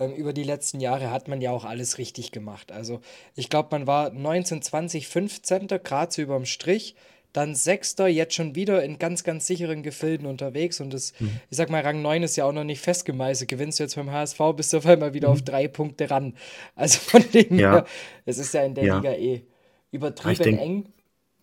ähm, 0.00 0.14
über 0.14 0.32
die 0.32 0.44
letzten 0.44 0.80
Jahre 0.80 1.10
hat 1.10 1.28
man 1.28 1.42
ja 1.42 1.50
auch 1.50 1.66
alles 1.66 1.98
richtig 1.98 2.32
gemacht. 2.32 2.72
Also 2.72 3.02
ich 3.34 3.50
glaube, 3.50 3.68
man 3.72 3.86
war 3.86 4.10
19, 4.10 4.62
20, 4.62 5.08
15. 5.08 5.68
gerade 5.68 6.10
so 6.10 6.22
überm 6.22 6.46
Strich, 6.46 6.96
dann 7.34 7.54
Sechster, 7.54 8.08
jetzt 8.08 8.32
schon 8.32 8.54
wieder 8.54 8.82
in 8.82 8.98
ganz, 8.98 9.22
ganz 9.22 9.46
sicheren 9.46 9.82
Gefilden 9.82 10.26
unterwegs. 10.26 10.80
Und 10.80 10.94
das, 10.94 11.12
mhm. 11.20 11.38
ich 11.50 11.56
sag 11.58 11.68
mal, 11.68 11.82
Rang 11.82 12.00
9 12.00 12.22
ist 12.22 12.36
ja 12.36 12.46
auch 12.46 12.52
noch 12.52 12.64
nicht 12.64 12.80
festgemeißelt. 12.80 13.50
Gewinnst 13.50 13.78
du 13.78 13.82
jetzt 13.82 13.96
beim 13.96 14.10
HSV, 14.10 14.38
bist 14.56 14.72
du 14.72 14.78
auf 14.78 14.86
einmal 14.86 15.12
wieder 15.12 15.28
mhm. 15.28 15.34
auf 15.34 15.42
drei 15.42 15.68
Punkte 15.68 16.10
ran. 16.10 16.34
Also 16.76 16.98
von 17.00 17.22
dem 17.34 17.58
ja. 17.58 17.72
her, 17.72 17.86
es 18.24 18.38
ist 18.38 18.54
ja 18.54 18.62
in 18.62 18.74
der 18.74 18.84
ja. 18.84 18.96
Liga 18.96 19.12
eh 19.12 19.42
übertrieben 19.90 20.42
denk, 20.42 20.60
eng. 20.60 20.93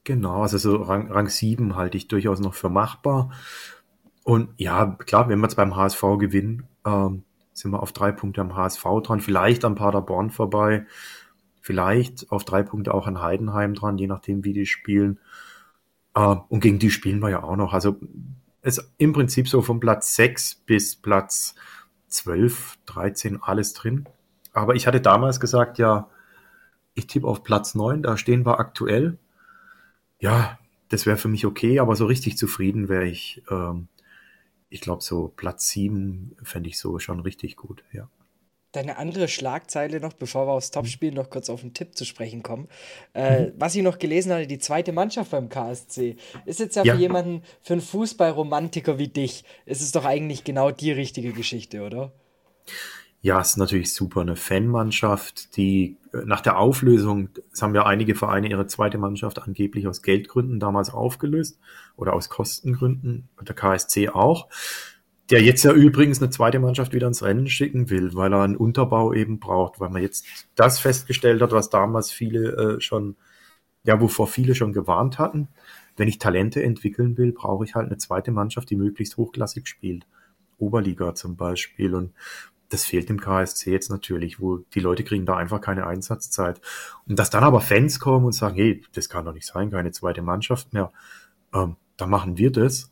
Genau, 0.03 0.41
also 0.41 0.57
so 0.57 0.77
Rang, 0.77 1.11
Rang 1.11 1.29
7 1.29 1.75
halte 1.75 1.97
ich 1.97 2.07
durchaus 2.07 2.39
noch 2.39 2.55
für 2.55 2.69
machbar. 2.69 3.31
Und 4.23 4.49
ja, 4.57 4.85
klar, 4.85 5.29
wenn 5.29 5.39
wir 5.39 5.45
jetzt 5.45 5.55
beim 5.55 5.75
HSV 5.75 6.01
gewinnen, 6.19 6.67
ähm, 6.85 7.23
sind 7.53 7.71
wir 7.71 7.81
auf 7.81 7.91
drei 7.91 8.11
Punkte 8.11 8.41
am 8.41 8.55
HSV 8.55 8.83
dran, 9.03 9.19
vielleicht 9.19 9.65
am 9.65 9.75
Paderborn 9.75 10.31
vorbei, 10.31 10.85
vielleicht 11.59 12.31
auf 12.31 12.43
drei 12.43 12.63
Punkte 12.63 12.93
auch 12.93 13.07
an 13.07 13.21
Heidenheim 13.21 13.73
dran, 13.73 13.97
je 13.97 14.07
nachdem, 14.07 14.43
wie 14.43 14.53
die 14.53 14.65
spielen. 14.65 15.19
Uh, 16.17 16.41
und 16.49 16.59
gegen 16.59 16.79
die 16.79 16.89
spielen 16.89 17.21
wir 17.21 17.29
ja 17.29 17.43
auch 17.43 17.55
noch. 17.55 17.73
Also 17.73 17.97
ist 18.63 18.93
im 18.97 19.13
Prinzip 19.13 19.47
so 19.47 19.61
von 19.61 19.79
Platz 19.79 20.15
6 20.15 20.55
bis 20.65 20.95
Platz 20.95 21.55
12, 22.07 22.77
13 22.85 23.41
alles 23.41 23.73
drin. 23.73 24.05
Aber 24.53 24.75
ich 24.75 24.87
hatte 24.87 24.99
damals 24.99 25.39
gesagt, 25.39 25.77
ja, 25.77 26.09
ich 26.93 27.07
tippe 27.07 27.27
auf 27.27 27.43
Platz 27.43 27.75
9, 27.75 28.03
da 28.03 28.17
stehen 28.17 28.45
wir 28.45 28.59
aktuell. 28.59 29.17
Ja, 30.21 30.57
das 30.87 31.05
wäre 31.05 31.17
für 31.17 31.27
mich 31.27 31.45
okay, 31.45 31.79
aber 31.79 31.97
so 31.97 32.05
richtig 32.05 32.37
zufrieden 32.37 32.87
wäre 32.87 33.05
ich. 33.05 33.43
Ähm, 33.51 33.87
ich 34.69 34.79
glaube, 34.79 35.03
so 35.03 35.33
Platz 35.35 35.67
7 35.69 36.37
fände 36.43 36.69
ich 36.69 36.79
so 36.79 36.97
schon 36.99 37.19
richtig 37.19 37.57
gut, 37.57 37.83
ja 37.91 38.07
deine 38.71 38.97
andere 38.97 39.27
Schlagzeile 39.27 39.99
noch, 39.99 40.13
bevor 40.13 40.47
wir 40.47 40.53
aufs 40.53 40.71
Topspiel 40.71 41.11
noch 41.11 41.29
kurz 41.29 41.49
auf 41.49 41.61
den 41.61 41.73
Tipp 41.73 41.95
zu 41.95 42.05
sprechen 42.05 42.41
kommen. 42.41 42.67
Äh, 43.13 43.47
mhm. 43.47 43.53
Was 43.57 43.75
ich 43.75 43.83
noch 43.83 43.99
gelesen 43.99 44.31
hatte, 44.31 44.47
die 44.47 44.59
zweite 44.59 44.93
Mannschaft 44.93 45.31
beim 45.31 45.49
KSC, 45.49 46.15
ist 46.45 46.59
jetzt 46.59 46.75
ja, 46.75 46.83
ja. 46.83 46.95
für 46.95 46.99
jemanden, 46.99 47.43
für 47.61 47.73
einen 47.73 47.81
Fußballromantiker 47.81 48.97
wie 48.97 49.09
dich, 49.09 49.43
ist 49.65 49.81
es 49.81 49.91
doch 49.91 50.05
eigentlich 50.05 50.43
genau 50.43 50.71
die 50.71 50.91
richtige 50.91 51.33
Geschichte, 51.33 51.81
oder? 51.81 52.11
Ja, 53.23 53.39
ist 53.39 53.57
natürlich 53.57 53.93
super. 53.93 54.21
Eine 54.21 54.35
Fanmannschaft, 54.35 55.55
die 55.55 55.97
äh, 56.11 56.25
nach 56.25 56.41
der 56.41 56.57
Auflösung, 56.57 57.29
es 57.53 57.61
haben 57.61 57.75
ja 57.75 57.85
einige 57.85 58.15
Vereine 58.15 58.49
ihre 58.49 58.65
zweite 58.67 58.97
Mannschaft 58.97 59.41
angeblich 59.41 59.87
aus 59.87 60.01
Geldgründen 60.01 60.59
damals 60.59 60.89
aufgelöst 60.89 61.59
oder 61.95 62.13
aus 62.13 62.29
Kostengründen, 62.29 63.29
der 63.41 63.55
KSC 63.55 64.09
auch 64.09 64.49
der 65.31 65.41
jetzt 65.41 65.63
ja 65.63 65.71
übrigens 65.71 66.21
eine 66.21 66.29
zweite 66.29 66.59
Mannschaft 66.59 66.93
wieder 66.93 67.07
ins 67.07 67.23
Rennen 67.23 67.47
schicken 67.47 67.89
will, 67.89 68.13
weil 68.13 68.33
er 68.33 68.41
einen 68.41 68.57
Unterbau 68.57 69.13
eben 69.13 69.39
braucht, 69.39 69.79
weil 69.79 69.89
man 69.89 70.01
jetzt 70.01 70.25
das 70.55 70.79
festgestellt 70.79 71.41
hat, 71.41 71.53
was 71.53 71.69
damals 71.69 72.11
viele 72.11 72.75
äh, 72.75 72.81
schon, 72.81 73.15
ja, 73.85 73.99
wovor 74.01 74.27
viele 74.27 74.55
schon 74.55 74.73
gewarnt 74.73 75.19
hatten. 75.19 75.47
Wenn 75.95 76.09
ich 76.09 76.19
Talente 76.19 76.61
entwickeln 76.61 77.17
will, 77.17 77.31
brauche 77.31 77.63
ich 77.63 77.75
halt 77.75 77.87
eine 77.87 77.97
zweite 77.97 78.31
Mannschaft, 78.31 78.69
die 78.69 78.75
möglichst 78.75 79.15
hochklassig 79.15 79.67
spielt. 79.67 80.05
Oberliga 80.57 81.15
zum 81.15 81.37
Beispiel. 81.37 81.95
Und 81.95 82.13
das 82.71 82.85
fehlt 82.85 83.09
dem 83.09 83.19
KSC 83.19 83.69
jetzt 83.69 83.89
natürlich, 83.89 84.39
wo 84.39 84.57
die 84.57 84.79
Leute 84.79 85.03
kriegen 85.03 85.25
da 85.25 85.35
einfach 85.35 85.59
keine 85.59 85.85
Einsatzzeit. 85.85 86.61
Und 87.05 87.19
dass 87.19 87.29
dann 87.29 87.43
aber 87.43 87.59
Fans 87.59 87.99
kommen 87.99 88.25
und 88.25 88.31
sagen, 88.31 88.55
hey, 88.55 88.83
das 88.93 89.09
kann 89.09 89.25
doch 89.25 89.33
nicht 89.33 89.45
sein, 89.45 89.71
keine 89.71 89.91
zweite 89.91 90.21
Mannschaft 90.21 90.73
mehr, 90.73 90.91
ähm, 91.53 91.75
dann 91.97 92.09
machen 92.09 92.37
wir 92.37 92.51
das 92.51 92.91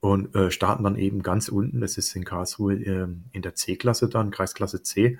und 0.00 0.34
äh, 0.34 0.50
starten 0.50 0.82
dann 0.82 0.96
eben 0.96 1.22
ganz 1.22 1.48
unten. 1.48 1.80
Das 1.80 1.96
ist 1.98 2.14
in 2.16 2.24
Karlsruhe 2.24 2.74
äh, 2.74 3.06
in 3.32 3.42
der 3.42 3.54
C-Klasse 3.54 4.08
dann, 4.08 4.32
Kreisklasse 4.32 4.82
C. 4.82 5.18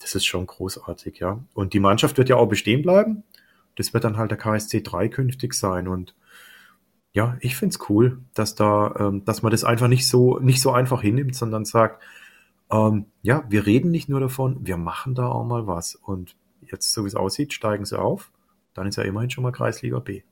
Das 0.00 0.14
ist 0.14 0.24
schon 0.24 0.46
großartig, 0.46 1.18
ja. 1.18 1.40
Und 1.54 1.72
die 1.72 1.80
Mannschaft 1.80 2.18
wird 2.18 2.28
ja 2.28 2.36
auch 2.36 2.46
bestehen 2.46 2.82
bleiben. 2.82 3.24
Das 3.76 3.92
wird 3.92 4.04
dann 4.04 4.16
halt 4.16 4.30
der 4.30 4.38
KSC 4.38 4.82
3 4.82 5.08
künftig 5.08 5.54
sein. 5.54 5.88
Und 5.88 6.14
ja, 7.12 7.36
ich 7.40 7.56
find's 7.56 7.78
cool, 7.88 8.18
dass 8.34 8.54
da, 8.54 8.94
ähm, 8.98 9.24
dass 9.24 9.42
man 9.42 9.50
das 9.50 9.64
einfach 9.64 9.88
nicht 9.88 10.06
so, 10.06 10.38
nicht 10.38 10.60
so 10.60 10.70
einfach 10.70 11.02
hinnimmt, 11.02 11.34
sondern 11.34 11.64
sagt, 11.64 12.00
ähm, 12.74 13.06
ja, 13.22 13.44
wir 13.48 13.66
reden 13.66 13.90
nicht 13.90 14.08
nur 14.08 14.20
davon, 14.20 14.66
wir 14.66 14.76
machen 14.76 15.14
da 15.14 15.28
auch 15.28 15.44
mal 15.44 15.66
was. 15.66 15.94
Und 15.94 16.36
jetzt, 16.60 16.92
so 16.92 17.04
wie 17.04 17.08
es 17.08 17.14
aussieht, 17.14 17.52
steigen 17.52 17.84
sie 17.84 17.98
auf. 17.98 18.32
Dann 18.74 18.88
ist 18.88 18.96
ja 18.96 19.04
immerhin 19.04 19.30
schon 19.30 19.44
mal 19.44 19.52
Kreisliga 19.52 20.00
B. 20.00 20.22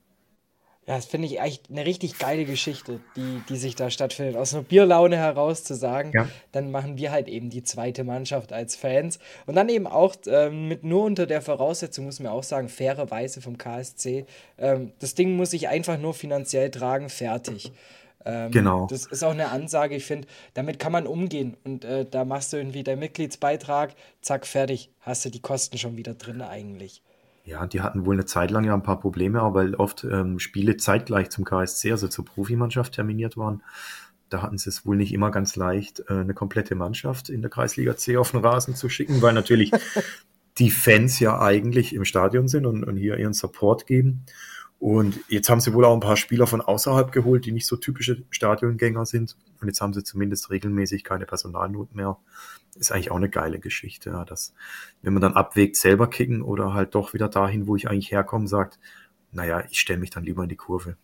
Ja, 0.85 0.97
das 0.97 1.05
finde 1.05 1.27
ich 1.27 1.39
echt 1.39 1.69
eine 1.69 1.85
richtig 1.85 2.19
geile 2.19 2.43
Geschichte, 2.43 2.99
die, 3.15 3.41
die 3.47 3.55
sich 3.55 3.75
da 3.75 3.89
stattfindet. 3.89 4.35
Aus 4.35 4.53
einer 4.53 4.63
Bierlaune 4.63 5.15
heraus 5.15 5.63
zu 5.63 5.75
sagen, 5.75 6.11
ja. 6.13 6.27
dann 6.51 6.71
machen 6.71 6.97
wir 6.97 7.11
halt 7.11 7.29
eben 7.29 7.49
die 7.49 7.63
zweite 7.63 8.03
Mannschaft 8.03 8.51
als 8.51 8.75
Fans. 8.75 9.19
Und 9.45 9.55
dann 9.55 9.69
eben 9.69 9.87
auch 9.87 10.13
ähm, 10.27 10.67
mit 10.67 10.83
nur 10.83 11.05
unter 11.05 11.25
der 11.25 11.41
Voraussetzung, 11.41 12.03
muss 12.03 12.19
man 12.19 12.33
auch 12.33 12.43
sagen, 12.43 12.67
fairerweise 12.67 13.39
vom 13.39 13.57
KSC. 13.57 14.25
Ähm, 14.57 14.91
das 14.99 15.15
Ding 15.15 15.37
muss 15.37 15.53
ich 15.53 15.69
einfach 15.69 15.97
nur 15.97 16.13
finanziell 16.13 16.69
tragen, 16.69 17.07
fertig. 17.07 17.71
Ähm, 18.25 18.51
genau. 18.51 18.87
Das 18.89 19.05
ist 19.05 19.23
auch 19.23 19.31
eine 19.31 19.49
Ansage, 19.49 19.95
ich 19.95 20.05
finde, 20.05 20.27
damit 20.53 20.79
kann 20.79 20.91
man 20.91 21.07
umgehen. 21.07 21.57
Und 21.63 21.85
äh, 21.85 22.05
da 22.09 22.25
machst 22.25 22.53
du 22.53 22.57
irgendwie 22.57 22.83
deinen 22.83 22.99
Mitgliedsbeitrag, 22.99 23.95
zack, 24.21 24.45
fertig. 24.47 24.91
Hast 25.01 25.25
du 25.25 25.29
die 25.29 25.41
Kosten 25.41 25.77
schon 25.77 25.97
wieder 25.97 26.13
drin 26.13 26.41
eigentlich. 26.41 27.01
Ja, 27.45 27.67
die 27.67 27.81
hatten 27.81 28.05
wohl 28.05 28.15
eine 28.15 28.25
Zeit 28.25 28.51
lang 28.51 28.63
ja 28.63 28.73
ein 28.73 28.83
paar 28.83 28.99
Probleme, 28.99 29.41
aber 29.41 29.55
weil 29.55 29.75
oft 29.75 30.05
ähm, 30.05 30.39
Spiele 30.39 30.77
zeitgleich 30.77 31.29
zum 31.29 31.43
KSC, 31.43 31.91
also 31.91 32.07
zur 32.07 32.23
Profimannschaft 32.23 32.93
terminiert 32.93 33.35
waren. 33.35 33.61
Da 34.29 34.41
hatten 34.41 34.57
sie 34.57 34.69
es 34.69 34.85
wohl 34.85 34.95
nicht 34.95 35.13
immer 35.13 35.29
ganz 35.29 35.57
leicht, 35.57 36.03
äh, 36.07 36.13
eine 36.13 36.33
komplette 36.33 36.75
Mannschaft 36.75 37.29
in 37.29 37.41
der 37.41 37.51
Kreisliga 37.51 37.97
C 37.97 38.15
auf 38.15 38.31
den 38.31 38.39
Rasen 38.39 38.75
zu 38.75 38.87
schicken, 38.87 39.21
weil 39.21 39.33
natürlich 39.33 39.71
die 40.57 40.71
Fans 40.71 41.19
ja 41.19 41.39
eigentlich 41.41 41.93
im 41.93 42.05
Stadion 42.05 42.47
sind 42.47 42.65
und, 42.65 42.85
und 42.85 42.95
hier 42.95 43.17
ihren 43.17 43.33
Support 43.33 43.87
geben. 43.87 44.25
Und 44.83 45.19
jetzt 45.29 45.49
haben 45.49 45.61
sie 45.61 45.73
wohl 45.73 45.85
auch 45.85 45.93
ein 45.93 46.01
paar 46.01 46.17
Spieler 46.17 46.45
von 46.45 46.59
außerhalb 46.59 47.13
geholt, 47.13 47.45
die 47.45 47.53
nicht 47.53 47.67
so 47.67 47.77
typische 47.77 48.23
Stadiongänger 48.31 49.05
sind. 49.05 49.37
Und 49.61 49.67
jetzt 49.67 49.79
haben 49.79 49.93
sie 49.93 50.03
zumindest 50.03 50.49
regelmäßig 50.49 51.05
keine 51.05 51.25
Personalnot 51.25 51.95
mehr 51.95 52.17
ist 52.75 52.91
eigentlich 52.91 53.11
auch 53.11 53.17
eine 53.17 53.29
geile 53.29 53.59
Geschichte, 53.59 54.11
ja, 54.11 54.25
dass, 54.25 54.53
wenn 55.01 55.13
man 55.13 55.21
dann 55.21 55.33
abwägt, 55.33 55.75
selber 55.75 56.09
kicken 56.09 56.41
oder 56.41 56.73
halt 56.73 56.95
doch 56.95 57.13
wieder 57.13 57.29
dahin, 57.29 57.67
wo 57.67 57.75
ich 57.75 57.89
eigentlich 57.89 58.11
herkomme, 58.11 58.47
sagt, 58.47 58.79
naja, 59.31 59.63
ich 59.69 59.79
stelle 59.79 59.99
mich 59.99 60.09
dann 60.09 60.23
lieber 60.23 60.43
in 60.43 60.49
die 60.49 60.55
Kurve. 60.55 60.97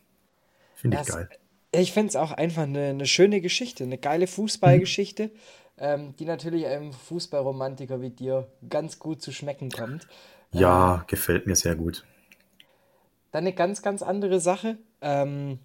Finde 0.76 1.00
ich 1.02 1.08
geil. 1.08 1.30
Ich 1.72 1.92
finde 1.92 2.10
es 2.10 2.16
auch 2.16 2.32
einfach 2.32 2.64
eine, 2.64 2.88
eine, 2.88 3.06
schöne 3.06 3.42
Geschichte, 3.42 3.84
eine 3.84 3.98
geile 3.98 4.26
Fußballgeschichte, 4.26 5.26
mhm. 5.26 5.32
ähm, 5.78 6.16
die 6.18 6.26
natürlich 6.26 6.66
einem 6.66 6.94
Fußballromantiker 6.94 8.02
wie 8.02 8.10
dir 8.10 8.48
ganz 8.68 8.98
gut 8.98 9.22
zu 9.22 9.32
schmecken 9.32 9.70
kommt. 9.70 10.08
Ja, 10.52 10.96
ähm, 10.96 11.02
gefällt 11.08 11.46
mir 11.46 11.56
sehr 11.56 11.76
gut. 11.76 12.06
Dann 13.32 13.44
eine 13.44 13.54
ganz, 13.54 13.82
ganz 13.82 14.02
andere 14.02 14.40
Sache. 14.40 14.78
Ähm, 15.02 15.60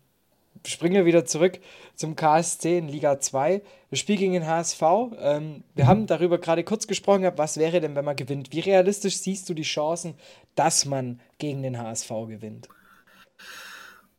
springen 0.66 0.94
wir 0.94 1.04
wieder 1.04 1.24
zurück 1.24 1.60
zum 1.94 2.16
KSC 2.16 2.78
in 2.78 2.88
Liga 2.88 3.20
2. 3.20 3.62
Das 3.90 3.98
Spiel 3.98 4.16
gegen 4.16 4.32
den 4.32 4.46
HSV. 4.46 4.82
Ähm, 5.18 5.64
wir 5.74 5.84
mhm. 5.84 5.88
haben 5.88 6.06
darüber 6.06 6.38
gerade 6.38 6.64
kurz 6.64 6.86
gesprochen, 6.86 7.30
was 7.36 7.56
wäre 7.56 7.80
denn, 7.80 7.94
wenn 7.94 8.04
man 8.04 8.16
gewinnt? 8.16 8.52
Wie 8.52 8.60
realistisch 8.60 9.18
siehst 9.18 9.48
du 9.48 9.54
die 9.54 9.62
Chancen, 9.62 10.14
dass 10.54 10.84
man 10.84 11.20
gegen 11.38 11.62
den 11.62 11.78
HSV 11.78 12.08
gewinnt? 12.28 12.68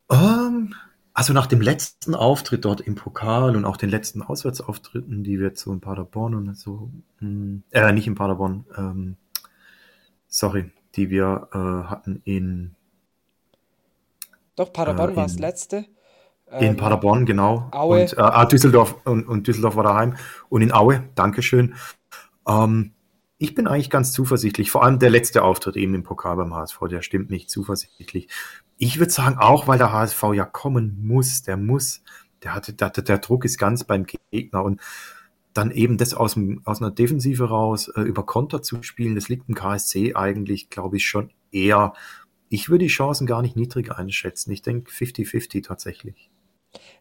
Um, 0.07 0.17
ähm, 0.17 0.75
also 1.13 1.31
nach 1.31 1.47
dem 1.47 1.61
letzten 1.61 2.13
Auftritt 2.13 2.65
dort 2.65 2.81
im 2.81 2.95
Pokal 2.95 3.55
und 3.55 3.65
auch 3.65 3.77
den 3.77 3.89
letzten 3.89 4.21
Auswärtsauftritten, 4.21 5.23
die 5.23 5.39
wir 5.39 5.53
so 5.55 5.71
in 5.71 5.79
Paderborn 5.79 6.35
und 6.35 6.57
so, 6.57 6.91
hm, 7.19 7.63
äh, 7.71 7.91
nicht 7.93 8.05
in 8.05 8.15
Paderborn, 8.15 8.65
ähm, 8.77 9.15
sorry, 10.27 10.71
die 10.95 11.09
wir 11.09 11.47
äh, 11.53 11.89
hatten 11.89 12.21
in 12.25 12.75
doch, 14.55 14.71
Paderborn 14.71 15.13
äh, 15.13 15.15
war 15.15 15.23
das 15.23 15.39
letzte. 15.39 15.85
In 16.51 16.67
ähm, 16.67 16.77
Paderborn, 16.77 17.25
genau. 17.25 17.69
Aue. 17.71 18.01
Und, 18.03 18.13
äh, 18.13 18.21
ah, 18.21 18.45
Düsseldorf 18.45 18.95
und, 19.05 19.27
und, 19.27 19.47
Düsseldorf 19.47 19.75
war 19.75 19.83
daheim. 19.83 20.15
Und 20.49 20.61
in 20.61 20.71
Aue, 20.71 21.09
Dankeschön. 21.15 21.75
Ähm, 22.47 22.93
ich 23.37 23.55
bin 23.55 23.67
eigentlich 23.67 23.89
ganz 23.89 24.13
zuversichtlich. 24.13 24.71
Vor 24.71 24.83
allem 24.83 24.99
der 24.99 25.09
letzte 25.09 25.43
Auftritt 25.43 25.75
eben 25.75 25.93
im 25.93 26.03
Pokal 26.03 26.37
beim 26.37 26.53
HSV, 26.53 26.79
der 26.89 27.01
stimmt 27.01 27.29
nicht 27.29 27.49
zuversichtlich. 27.49 28.29
Ich 28.77 28.99
würde 28.99 29.11
sagen, 29.11 29.37
auch 29.37 29.67
weil 29.67 29.77
der 29.77 29.91
HSV 29.91 30.23
ja 30.33 30.45
kommen 30.45 31.05
muss, 31.05 31.41
der 31.41 31.57
muss, 31.57 32.01
der 32.43 32.53
hatte, 32.53 32.73
der, 32.73 32.89
der 32.91 33.17
Druck 33.17 33.43
ist 33.43 33.57
ganz 33.57 33.83
beim 33.83 34.05
Gegner 34.31 34.63
und 34.63 34.79
dann 35.53 35.71
eben 35.71 35.97
das 35.97 36.13
aus, 36.13 36.33
dem, 36.33 36.61
aus 36.65 36.81
einer 36.81 36.91
Defensive 36.91 37.45
raus 37.45 37.87
äh, 37.95 38.01
über 38.01 38.25
Konter 38.25 38.61
zu 38.61 38.83
spielen, 38.83 39.15
das 39.15 39.29
liegt 39.29 39.47
im 39.47 39.55
KSC 39.55 40.13
eigentlich, 40.13 40.69
glaube 40.69 40.97
ich, 40.97 41.05
schon 41.05 41.31
eher 41.51 41.93
ich 42.55 42.69
würde 42.69 42.85
die 42.85 42.89
Chancen 42.89 43.27
gar 43.27 43.41
nicht 43.41 43.55
niedrig 43.55 43.91
einschätzen. 43.91 44.51
Ich 44.51 44.61
denke 44.61 44.89
50-50 44.89 45.63
tatsächlich. 45.63 46.29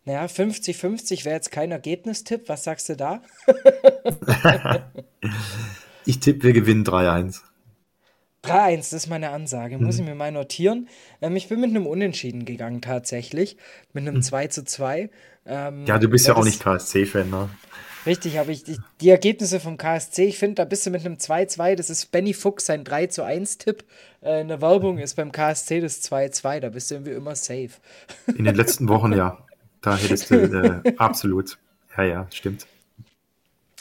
Naja, 0.05 0.27
50-50 0.27 1.25
wäre 1.25 1.37
jetzt 1.37 1.51
kein 1.51 1.71
Ergebnistipp. 1.71 2.49
Was 2.49 2.65
sagst 2.65 2.89
du 2.89 2.97
da? 2.97 3.23
ich 6.05 6.19
tippe, 6.21 6.43
wir 6.43 6.53
gewinnen 6.53 6.85
3-1. 6.85 7.41
3-1, 8.45 8.77
das 8.77 8.93
ist 8.93 9.07
meine 9.09 9.31
Ansage. 9.31 9.79
Muss 9.79 9.97
mhm. 9.97 10.03
ich 10.03 10.09
mir 10.09 10.15
mal 10.17 10.33
notieren. 10.33 10.89
Ähm, 11.23 11.37
ich 11.37 11.49
bin 11.49 11.61
mit 11.61 11.71
einem 11.71 11.87
Unentschieden 11.87 12.45
gegangen, 12.45 12.83
tatsächlich. 12.83 13.57
Mit 13.93 14.07
einem 14.07 14.17
mhm. 14.17 14.23
2 14.23 14.49
zu 14.49 14.65
2. 14.65 15.09
Ähm, 15.47 15.87
ja, 15.87 15.99
du 15.99 16.09
bist 16.09 16.27
ja 16.27 16.37
auch 16.37 16.45
nicht 16.45 16.61
KSC-Fan, 16.61 17.31
ne? 17.31 17.49
Richtig, 18.07 18.37
habe 18.37 18.53
ich 18.53 18.65
die, 18.65 18.79
die, 19.01 19.09
Ergebnisse 19.09 19.61
vom 19.61 19.79
KSC. 19.79 20.25
Ich 20.25 20.39
finde, 20.39 20.57
da 20.57 20.65
bist 20.67 20.85
du 20.85 20.91
mit 20.91 21.07
einem 21.07 21.15
2-2. 21.15 21.75
Das 21.75 21.89
ist 21.89 22.13
Benny 22.13 22.35
Fuchs 22.35 22.67
sein 22.67 22.85
3 22.85 23.07
zu 23.07 23.25
1-Tipp. 23.25 23.85
Äh, 24.25 24.41
in 24.41 24.49
der 24.49 24.61
Werbung 24.61 24.99
ist 24.99 25.15
beim 25.15 25.31
KSC 25.31 25.81
das 25.81 26.03
2-2. 26.03 26.61
Da 26.61 26.69
bist 26.71 26.91
du 26.91 26.97
irgendwie 26.97 27.13
immer 27.13 27.35
safe. 27.37 27.71
In 28.27 28.45
den 28.45 28.55
letzten 28.55 28.89
Wochen, 28.89 29.13
ja. 29.13 29.39
Da 29.83 29.97
hättest 29.97 30.31
du 30.31 30.37
äh, 30.37 30.95
absolut. 30.97 31.59
Ja, 31.97 32.05
ja, 32.05 32.27
stimmt. 32.31 32.67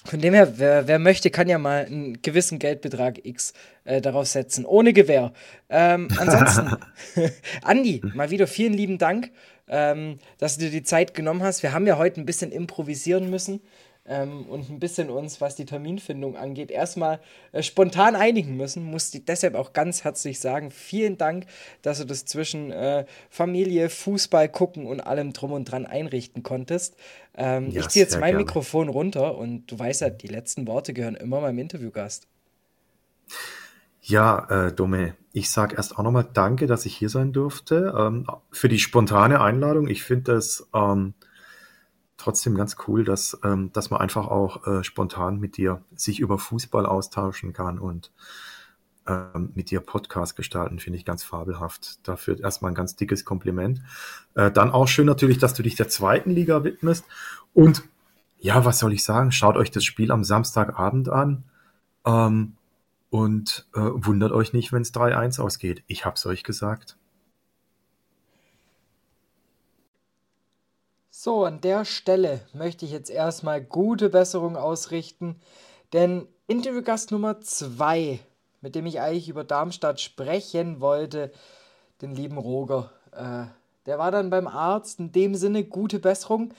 Von 0.05 0.19
dem 0.19 0.33
her, 0.33 0.59
wer, 0.59 0.85
wer, 0.85 0.99
möchte, 0.99 1.31
kann 1.31 1.47
ja 1.47 1.57
mal 1.57 1.85
einen 1.85 2.21
gewissen 2.21 2.59
Geldbetrag 2.59 3.25
X 3.25 3.53
äh, 3.85 4.01
darauf 4.01 4.27
setzen, 4.27 4.65
ohne 4.65 4.91
Gewähr. 4.91 5.31
Ähm, 5.69 6.09
ansonsten, 6.17 6.75
Andi, 7.63 8.01
mal 8.13 8.29
wieder 8.29 8.45
vielen 8.45 8.73
lieben 8.73 8.97
Dank, 8.97 9.31
ähm, 9.69 10.19
dass 10.39 10.57
du 10.57 10.65
dir 10.65 10.71
die 10.71 10.83
Zeit 10.83 11.13
genommen 11.13 11.41
hast. 11.41 11.63
Wir 11.63 11.71
haben 11.71 11.87
ja 11.87 11.97
heute 11.97 12.19
ein 12.19 12.25
bisschen 12.25 12.51
improvisieren 12.51 13.29
müssen 13.29 13.61
ähm, 14.05 14.45
und 14.47 14.69
ein 14.69 14.79
bisschen 14.79 15.09
uns, 15.09 15.39
was 15.39 15.55
die 15.55 15.65
Terminfindung 15.65 16.35
angeht, 16.35 16.71
erstmal 16.71 17.19
äh, 17.53 17.63
spontan 17.63 18.15
einigen 18.15 18.57
müssen. 18.57 18.83
Muss 18.83 19.11
deshalb 19.11 19.55
auch 19.55 19.71
ganz 19.71 20.03
herzlich 20.03 20.39
sagen, 20.39 20.71
vielen 20.71 21.17
Dank, 21.17 21.45
dass 21.81 21.99
du 21.99 22.05
das 22.05 22.25
zwischen 22.25 22.71
äh, 22.71 23.05
Familie, 23.29 23.89
Fußball 23.89 24.49
gucken 24.49 24.85
und 24.87 24.99
allem 24.99 25.31
drum 25.31 25.53
und 25.53 25.65
dran 25.65 25.85
einrichten 25.85 26.43
konntest. 26.43 26.97
Ähm, 27.35 27.71
ja, 27.71 27.81
ich 27.81 27.87
ziehe 27.89 28.03
jetzt 28.03 28.19
mein 28.19 28.31
gerne. 28.31 28.39
Mikrofon 28.39 28.89
runter 28.89 29.37
und 29.37 29.67
du 29.67 29.79
weißt 29.79 30.01
ja, 30.01 30.09
die 30.09 30.27
letzten 30.27 30.67
Worte 30.67 30.93
gehören 30.93 31.15
immer 31.15 31.39
meinem 31.39 31.59
Interviewgast. 31.59 32.27
Ja, 34.01 34.67
äh, 34.67 34.73
Dome, 34.73 35.15
ich 35.31 35.49
sage 35.49 35.77
erst 35.77 35.97
auch 35.97 36.03
nochmal 36.03 36.27
Danke, 36.33 36.67
dass 36.67 36.85
ich 36.85 36.93
hier 36.95 37.07
sein 37.07 37.31
durfte. 37.31 37.93
Ähm, 37.97 38.27
für 38.51 38.67
die 38.67 38.79
spontane 38.79 39.39
Einladung. 39.39 39.87
Ich 39.87 40.03
finde 40.03 40.33
das 40.33 40.67
ähm, 40.75 41.13
trotzdem 42.23 42.55
ganz 42.55 42.77
cool, 42.87 43.03
dass, 43.03 43.37
ähm, 43.43 43.71
dass 43.73 43.89
man 43.89 43.99
einfach 43.99 44.27
auch 44.27 44.65
äh, 44.65 44.83
spontan 44.83 45.39
mit 45.39 45.57
dir 45.57 45.81
sich 45.95 46.19
über 46.19 46.39
Fußball 46.39 46.85
austauschen 46.85 47.53
kann 47.53 47.79
und 47.79 48.11
ähm, 49.07 49.51
mit 49.53 49.69
dir 49.69 49.81
Podcast 49.81 50.35
gestalten, 50.35 50.79
finde 50.79 50.97
ich 50.97 51.05
ganz 51.05 51.23
fabelhaft. 51.23 52.07
Dafür 52.07 52.39
erstmal 52.39 52.71
ein 52.71 52.75
ganz 52.75 52.95
dickes 52.95 53.25
Kompliment. 53.25 53.81
Äh, 54.35 54.51
dann 54.51 54.71
auch 54.71 54.87
schön 54.87 55.05
natürlich, 55.05 55.37
dass 55.37 55.53
du 55.53 55.63
dich 55.63 55.75
der 55.75 55.89
zweiten 55.89 56.31
Liga 56.31 56.63
widmest. 56.63 57.05
Und 57.53 57.83
ja, 58.39 58.63
was 58.65 58.79
soll 58.79 58.93
ich 58.93 59.03
sagen? 59.03 59.31
Schaut 59.31 59.57
euch 59.57 59.71
das 59.71 59.83
Spiel 59.83 60.11
am 60.11 60.23
Samstagabend 60.23 61.09
an. 61.09 61.43
Ähm, 62.05 62.53
und 63.09 63.67
äh, 63.75 63.79
wundert 63.81 64.31
euch 64.31 64.53
nicht, 64.53 64.71
wenn 64.73 64.81
es 64.81 64.93
3-1 64.93 65.39
ausgeht. 65.39 65.83
Ich 65.87 66.05
hab's 66.05 66.25
euch 66.25 66.43
gesagt. 66.43 66.97
So, 71.23 71.45
an 71.45 71.61
der 71.61 71.85
Stelle 71.85 72.41
möchte 72.51 72.83
ich 72.83 72.91
jetzt 72.91 73.09
erstmal 73.09 73.61
gute 73.61 74.09
Besserung 74.09 74.57
ausrichten, 74.57 75.39
denn 75.93 76.27
Interviewgast 76.47 77.13
Nummer 77.13 77.39
2, 77.39 78.19
mit 78.59 78.75
dem 78.75 78.85
ich 78.85 78.99
eigentlich 78.99 79.29
über 79.29 79.45
Darmstadt 79.45 80.01
sprechen 80.01 80.81
wollte, 80.81 81.31
den 82.01 82.13
lieben 82.13 82.37
Roger, 82.37 82.91
äh, 83.13 83.45
der 83.85 83.99
war 83.99 84.11
dann 84.11 84.31
beim 84.31 84.49
Arzt, 84.49 84.99
in 84.99 85.13
dem 85.13 85.35
Sinne 85.35 85.63
gute 85.63 85.99
Besserung. 85.99 86.53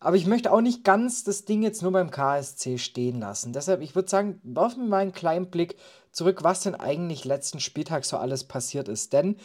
Aber 0.00 0.16
ich 0.16 0.26
möchte 0.26 0.50
auch 0.50 0.60
nicht 0.60 0.82
ganz 0.82 1.22
das 1.22 1.44
Ding 1.44 1.62
jetzt 1.62 1.82
nur 1.82 1.92
beim 1.92 2.10
KSC 2.10 2.78
stehen 2.78 3.20
lassen. 3.20 3.52
Deshalb, 3.52 3.80
ich 3.80 3.94
würde 3.94 4.08
sagen, 4.08 4.40
werfen 4.42 4.82
wir 4.82 4.88
mal 4.88 5.02
einen 5.02 5.12
kleinen 5.12 5.50
Blick 5.52 5.76
zurück, 6.10 6.42
was 6.42 6.64
denn 6.64 6.74
eigentlich 6.74 7.24
letzten 7.24 7.60
Spieltag 7.60 8.04
so 8.04 8.16
alles 8.16 8.42
passiert 8.42 8.88
ist. 8.88 9.12
Denn 9.12 9.36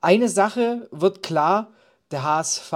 eine 0.00 0.30
Sache 0.30 0.88
wird 0.90 1.22
klar, 1.22 1.70
der 2.10 2.22
HSV 2.22 2.72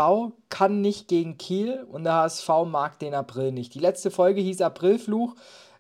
kann 0.49 0.81
nicht 0.81 1.09
gegen 1.09 1.39
Kiel 1.39 1.87
und 1.91 2.05
der 2.05 2.15
HSV 2.15 2.49
mag 2.67 2.99
den 2.99 3.15
April 3.15 3.53
nicht. 3.53 3.75
Die 3.75 3.79
letzte 3.79 4.11
Folge 4.11 4.41
hieß 4.41 4.61
Aprilfluch. 4.61 5.35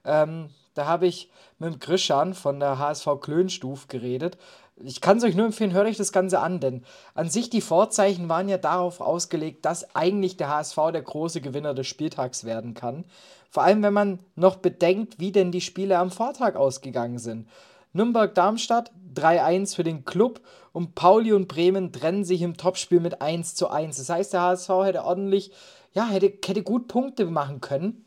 Ähm, 0.04 0.50
da 0.74 0.86
habe 0.86 1.06
ich 1.06 1.30
mit 1.58 1.72
dem 1.72 1.80
Grischan 1.80 2.34
von 2.34 2.60
der 2.60 2.78
HSV 2.78 3.06
Klönstuf 3.20 3.88
geredet. 3.88 4.38
Ich 4.82 5.00
kann 5.00 5.18
es 5.18 5.24
euch 5.24 5.34
nur 5.34 5.46
empfehlen, 5.46 5.72
hört 5.72 5.86
euch 5.86 5.98
das 5.98 6.12
Ganze 6.12 6.40
an, 6.40 6.58
denn 6.58 6.84
an 7.14 7.28
sich 7.28 7.50
die 7.50 7.60
Vorzeichen 7.60 8.30
waren 8.30 8.48
ja 8.48 8.56
darauf 8.56 9.00
ausgelegt, 9.00 9.66
dass 9.66 9.94
eigentlich 9.94 10.38
der 10.38 10.48
HSV 10.48 10.76
der 10.92 11.02
große 11.02 11.42
Gewinner 11.42 11.74
des 11.74 11.86
Spieltags 11.86 12.44
werden 12.44 12.72
kann. 12.72 13.04
Vor 13.50 13.64
allem, 13.64 13.82
wenn 13.82 13.92
man 13.92 14.20
noch 14.36 14.56
bedenkt, 14.56 15.18
wie 15.18 15.32
denn 15.32 15.52
die 15.52 15.60
Spiele 15.60 15.98
am 15.98 16.10
Vortag 16.10 16.54
ausgegangen 16.54 17.18
sind. 17.18 17.48
Nürnberg-Darmstadt 17.92 18.92
3-1 19.14 19.74
für 19.74 19.84
den 19.84 20.04
Club 20.04 20.40
und 20.72 20.94
Pauli 20.94 21.32
und 21.32 21.48
Bremen 21.48 21.92
trennen 21.92 22.24
sich 22.24 22.42
im 22.42 22.56
Topspiel 22.56 23.00
mit 23.00 23.20
1 23.20 23.54
zu 23.54 23.68
1. 23.68 23.96
Das 23.96 24.08
heißt, 24.08 24.32
der 24.32 24.42
HSV 24.42 24.68
hätte 24.84 25.04
ordentlich, 25.04 25.52
ja, 25.92 26.06
hätte, 26.06 26.32
hätte 26.44 26.62
gut 26.62 26.88
Punkte 26.88 27.26
machen 27.26 27.60
können. 27.60 28.04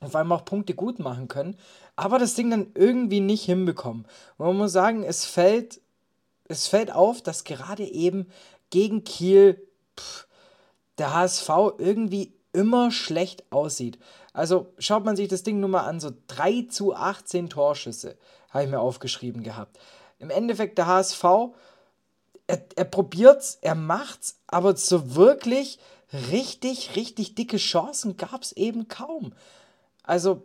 Vor 0.00 0.20
allem 0.20 0.32
auch 0.32 0.44
Punkte 0.44 0.74
gut 0.74 0.98
machen 0.98 1.28
können. 1.28 1.56
Aber 1.96 2.18
das 2.18 2.34
Ding 2.34 2.50
dann 2.50 2.68
irgendwie 2.74 3.20
nicht 3.20 3.44
hinbekommen. 3.44 4.06
Und 4.36 4.46
man 4.46 4.56
muss 4.56 4.72
sagen, 4.72 5.02
es 5.02 5.24
fällt, 5.24 5.80
es 6.48 6.66
fällt 6.66 6.92
auf, 6.92 7.22
dass 7.22 7.44
gerade 7.44 7.84
eben 7.84 8.26
gegen 8.70 9.04
Kiel 9.04 9.66
pff, 9.98 10.26
der 10.98 11.14
HSV 11.14 11.48
irgendwie 11.78 12.34
immer 12.52 12.90
schlecht 12.90 13.44
aussieht. 13.50 13.98
Also 14.32 14.72
schaut 14.78 15.04
man 15.04 15.16
sich 15.16 15.28
das 15.28 15.42
Ding 15.42 15.60
nur 15.60 15.70
mal 15.70 15.84
an, 15.84 15.98
so 15.98 16.10
3 16.28 16.66
zu 16.70 16.94
18 16.94 17.48
Torschüsse 17.48 18.16
habe 18.50 18.64
ich 18.64 18.70
mir 18.70 18.80
aufgeschrieben 18.80 19.42
gehabt. 19.42 19.78
Im 20.18 20.30
Endeffekt 20.30 20.78
der 20.78 20.86
HSV, 20.86 21.24
er, 22.46 22.62
er 22.76 22.84
probiert's, 22.84 23.58
er 23.60 23.74
macht's, 23.74 24.38
aber 24.46 24.76
so 24.76 25.14
wirklich 25.14 25.78
richtig, 26.12 26.96
richtig 26.96 27.34
dicke 27.34 27.56
Chancen 27.56 28.16
gab 28.16 28.42
es 28.42 28.52
eben 28.52 28.88
kaum. 28.88 29.32
Also 30.02 30.42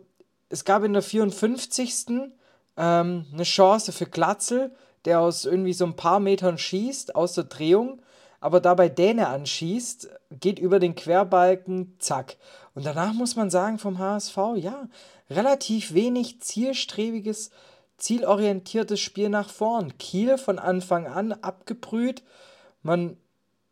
es 0.48 0.64
gab 0.64 0.84
in 0.84 0.92
der 0.92 1.02
54. 1.02 2.30
Ähm, 2.76 3.26
eine 3.32 3.42
Chance 3.42 3.92
für 3.92 4.06
Glatzel, 4.06 4.74
der 5.04 5.20
aus 5.20 5.44
irgendwie 5.44 5.72
so 5.72 5.84
ein 5.84 5.96
paar 5.96 6.20
Metern 6.20 6.58
schießt, 6.58 7.14
aus 7.14 7.34
der 7.34 7.44
Drehung, 7.44 8.00
aber 8.40 8.60
dabei 8.60 8.88
Däne 8.88 9.28
anschießt, 9.28 10.08
geht 10.40 10.58
über 10.58 10.78
den 10.78 10.94
Querbalken, 10.94 11.96
zack. 11.98 12.36
Und 12.74 12.86
danach 12.86 13.12
muss 13.12 13.36
man 13.36 13.50
sagen 13.50 13.78
vom 13.78 13.98
HSV, 13.98 14.36
ja, 14.56 14.88
relativ 15.30 15.94
wenig 15.94 16.40
zielstrebiges 16.40 17.50
zielorientiertes 18.02 19.00
Spiel 19.00 19.28
nach 19.28 19.48
vorn. 19.48 19.96
Kiel 19.96 20.36
von 20.36 20.58
Anfang 20.58 21.06
an 21.06 21.32
abgebrüht. 21.32 22.22
Man 22.82 23.16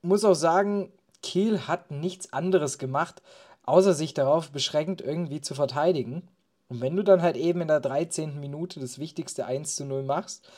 muss 0.02 0.24
auch 0.24 0.34
sagen, 0.34 0.92
Kiel 1.22 1.66
hat 1.66 1.90
nichts 1.90 2.32
anderes 2.32 2.78
gemacht, 2.78 3.22
außer 3.66 3.92
sich 3.92 4.14
darauf 4.14 4.50
beschränkt, 4.50 5.00
irgendwie 5.00 5.40
zu 5.40 5.54
verteidigen. 5.54 6.28
Und 6.68 6.80
wenn 6.80 6.94
du 6.94 7.02
dann 7.02 7.22
halt 7.22 7.36
eben 7.36 7.60
in 7.60 7.68
der 7.68 7.80
13. 7.80 8.38
Minute 8.38 8.78
das 8.78 9.00
wichtigste 9.00 9.46
1 9.46 9.74
zu 9.74 9.84
0 9.84 10.04
machst, 10.04 10.48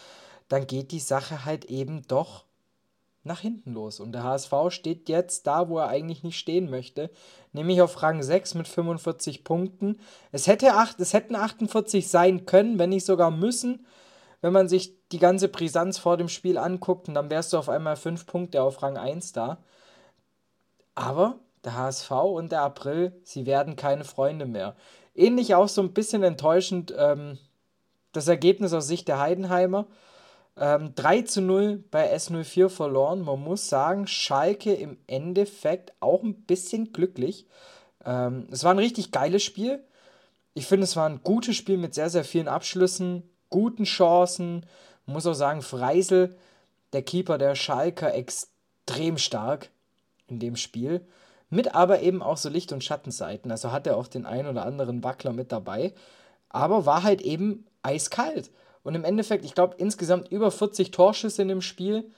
dann 0.48 0.66
geht 0.66 0.92
die 0.92 1.00
Sache 1.00 1.46
halt 1.46 1.64
eben 1.64 2.02
doch 2.06 2.44
nach 3.24 3.40
hinten 3.40 3.72
los. 3.72 4.00
Und 4.00 4.12
der 4.12 4.24
HSV 4.24 4.52
steht 4.68 5.08
jetzt 5.08 5.46
da, 5.46 5.68
wo 5.68 5.78
er 5.78 5.88
eigentlich 5.88 6.22
nicht 6.22 6.38
stehen 6.38 6.70
möchte, 6.70 7.10
nämlich 7.52 7.80
auf 7.82 8.02
Rang 8.02 8.22
6 8.22 8.54
mit 8.54 8.68
45 8.68 9.44
Punkten. 9.44 10.00
Es, 10.32 10.46
hätte 10.46 10.74
acht, 10.74 10.98
es 11.00 11.12
hätten 11.12 11.36
48 11.36 12.08
sein 12.08 12.46
können, 12.46 12.78
wenn 12.78 12.90
nicht 12.90 13.06
sogar 13.06 13.30
müssen, 13.30 13.86
wenn 14.40 14.52
man 14.52 14.68
sich 14.68 14.94
die 15.10 15.18
ganze 15.18 15.48
Brisanz 15.48 15.98
vor 15.98 16.16
dem 16.16 16.28
Spiel 16.28 16.58
anguckt 16.58 17.08
und 17.08 17.14
dann 17.14 17.30
wärst 17.30 17.52
du 17.52 17.58
auf 17.58 17.68
einmal 17.68 17.96
5 17.96 18.26
Punkte 18.26 18.62
auf 18.62 18.82
Rang 18.82 18.96
1 18.96 19.32
da. 19.32 19.58
Aber 20.94 21.38
der 21.64 21.76
HSV 21.76 22.10
und 22.10 22.52
der 22.52 22.62
April, 22.62 23.12
sie 23.22 23.46
werden 23.46 23.76
keine 23.76 24.04
Freunde 24.04 24.46
mehr. 24.46 24.74
Ähnlich 25.14 25.54
auch 25.54 25.68
so 25.68 25.80
ein 25.80 25.92
bisschen 25.92 26.22
enttäuschend 26.22 26.92
ähm, 26.96 27.38
das 28.12 28.28
Ergebnis 28.28 28.72
aus 28.72 28.86
Sicht 28.86 29.08
der 29.08 29.20
Heidenheimer. 29.20 29.86
Ähm, 30.56 30.94
3 30.94 31.22
zu 31.22 31.40
0 31.40 31.82
bei 31.90 32.14
S04 32.14 32.68
verloren. 32.68 33.22
Man 33.22 33.40
muss 33.40 33.68
sagen, 33.68 34.06
Schalke 34.06 34.74
im 34.74 34.98
Endeffekt 35.06 35.92
auch 36.00 36.22
ein 36.22 36.34
bisschen 36.42 36.92
glücklich. 36.92 37.46
Ähm, 38.04 38.48
es 38.50 38.64
war 38.64 38.72
ein 38.72 38.78
richtig 38.78 39.12
geiles 39.12 39.42
Spiel. 39.42 39.82
Ich 40.54 40.66
finde, 40.66 40.84
es 40.84 40.96
war 40.96 41.08
ein 41.08 41.22
gutes 41.22 41.56
Spiel 41.56 41.78
mit 41.78 41.94
sehr, 41.94 42.10
sehr 42.10 42.24
vielen 42.24 42.48
Abschlüssen, 42.48 43.22
guten 43.48 43.84
Chancen. 43.84 44.66
Man 45.06 45.14
muss 45.14 45.26
auch 45.26 45.34
sagen, 45.34 45.62
Freisel, 45.62 46.36
der 46.92 47.02
Keeper 47.02 47.38
der 47.38 47.54
Schalker, 47.54 48.14
extrem 48.14 49.16
stark 49.16 49.70
in 50.26 50.38
dem 50.38 50.56
Spiel. 50.56 51.06
Mit 51.48 51.74
aber 51.74 52.00
eben 52.00 52.22
auch 52.22 52.36
so 52.36 52.48
Licht- 52.48 52.72
und 52.72 52.84
Schattenseiten. 52.84 53.50
Also 53.50 53.72
hat 53.72 53.86
er 53.86 53.96
auch 53.96 54.08
den 54.08 54.26
einen 54.26 54.48
oder 54.48 54.64
anderen 54.66 55.02
Wackler 55.04 55.32
mit 55.32 55.52
dabei. 55.52 55.92
Aber 56.48 56.86
war 56.86 57.02
halt 57.02 57.22
eben 57.22 57.66
eiskalt. 57.82 58.50
Und 58.82 58.94
im 58.94 59.04
Endeffekt, 59.04 59.44
ich 59.44 59.54
glaube, 59.54 59.76
insgesamt 59.78 60.30
über 60.30 60.50
40 60.50 60.90
Torschüsse 60.90 61.42
in 61.42 61.48
dem 61.48 61.62
Spiel 61.62 62.10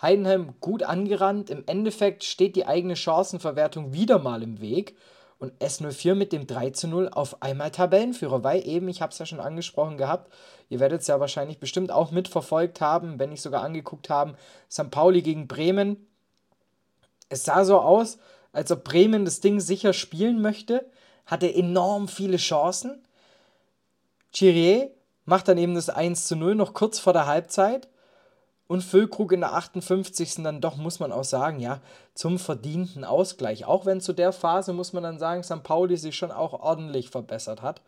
Heidenheim 0.00 0.54
gut 0.60 0.82
angerannt. 0.82 1.50
Im 1.50 1.64
Endeffekt 1.66 2.24
steht 2.24 2.56
die 2.56 2.66
eigene 2.66 2.96
Chancenverwertung 2.96 3.92
wieder 3.92 4.18
mal 4.18 4.42
im 4.42 4.60
Weg. 4.60 4.96
Und 5.38 5.52
S04 5.60 6.14
mit 6.14 6.32
dem 6.32 6.46
3 6.46 6.70
zu 6.70 6.86
0 6.86 7.08
auf 7.08 7.42
einmal 7.42 7.72
Tabellenführer, 7.72 8.44
weil 8.44 8.64
eben, 8.64 8.88
ich 8.88 9.02
habe 9.02 9.10
es 9.10 9.18
ja 9.18 9.26
schon 9.26 9.40
angesprochen 9.40 9.96
gehabt, 9.96 10.32
ihr 10.68 10.78
werdet 10.78 11.00
es 11.00 11.08
ja 11.08 11.18
wahrscheinlich 11.18 11.58
bestimmt 11.58 11.90
auch 11.90 12.12
mitverfolgt 12.12 12.80
haben, 12.80 13.18
wenn 13.18 13.30
nicht 13.30 13.42
sogar 13.42 13.64
angeguckt 13.64 14.08
haben, 14.08 14.36
St. 14.70 14.92
Pauli 14.92 15.20
gegen 15.20 15.48
Bremen. 15.48 16.06
Es 17.28 17.44
sah 17.44 17.64
so 17.64 17.80
aus, 17.80 18.18
als 18.52 18.70
ob 18.70 18.84
Bremen 18.84 19.24
das 19.24 19.40
Ding 19.40 19.58
sicher 19.58 19.92
spielen 19.92 20.40
möchte, 20.40 20.88
hatte 21.26 21.52
enorm 21.52 22.06
viele 22.06 22.36
Chancen. 22.36 23.02
Chirier 24.32 24.92
macht 25.24 25.48
dann 25.48 25.58
eben 25.58 25.74
das 25.74 25.88
1 25.88 26.26
zu 26.26 26.36
0 26.36 26.54
noch 26.54 26.74
kurz 26.74 26.98
vor 26.98 27.12
der 27.12 27.26
Halbzeit 27.26 27.88
und 28.66 28.82
Füllkrug 28.82 29.32
in 29.32 29.40
der 29.40 29.52
58. 29.52 30.36
dann 30.42 30.60
doch, 30.60 30.76
muss 30.76 30.98
man 30.98 31.12
auch 31.12 31.24
sagen, 31.24 31.60
ja, 31.60 31.80
zum 32.14 32.38
verdienten 32.38 33.04
Ausgleich. 33.04 33.66
Auch 33.66 33.86
wenn 33.86 34.00
zu 34.00 34.12
der 34.12 34.32
Phase, 34.32 34.72
muss 34.72 34.92
man 34.92 35.02
dann 35.02 35.18
sagen, 35.18 35.42
St. 35.42 35.62
Pauli 35.62 35.96
sich 35.96 36.16
schon 36.16 36.32
auch 36.32 36.54
ordentlich 36.54 37.10
verbessert 37.10 37.62
hat. 37.62 37.82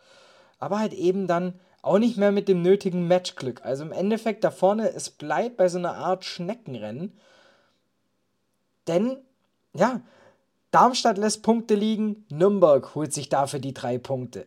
Aber 0.59 0.79
halt 0.79 0.93
eben 0.93 1.27
dann 1.27 1.59
auch 1.83 1.99
nicht 1.99 2.17
mehr 2.17 2.33
mit 2.33 2.49
dem 2.49 2.63
nötigen 2.63 3.09
Matchglück. 3.09 3.65
Also 3.65 3.85
im 3.85 3.93
Endeffekt 3.93 4.45
da 4.45 4.51
vorne, 4.51 4.93
es 4.93 5.11
bleibt 5.11 5.57
bei 5.57 5.69
so 5.69 5.79
einer 5.79 5.97
Art 5.97 6.25
Schneckenrennen. 6.25 7.13
Denn, 8.87 9.19
ja, 9.75 10.01
Darmstadt 10.71 11.19
lässt 11.19 11.43
Punkte 11.43 11.75
liegen, 11.75 12.27
Nürnberg 12.31 12.95
holt 12.95 13.13
sich 13.13 13.29
dafür 13.29 13.61
die 13.61 13.75
drei 13.75 13.97
Punkte. 13.99 14.47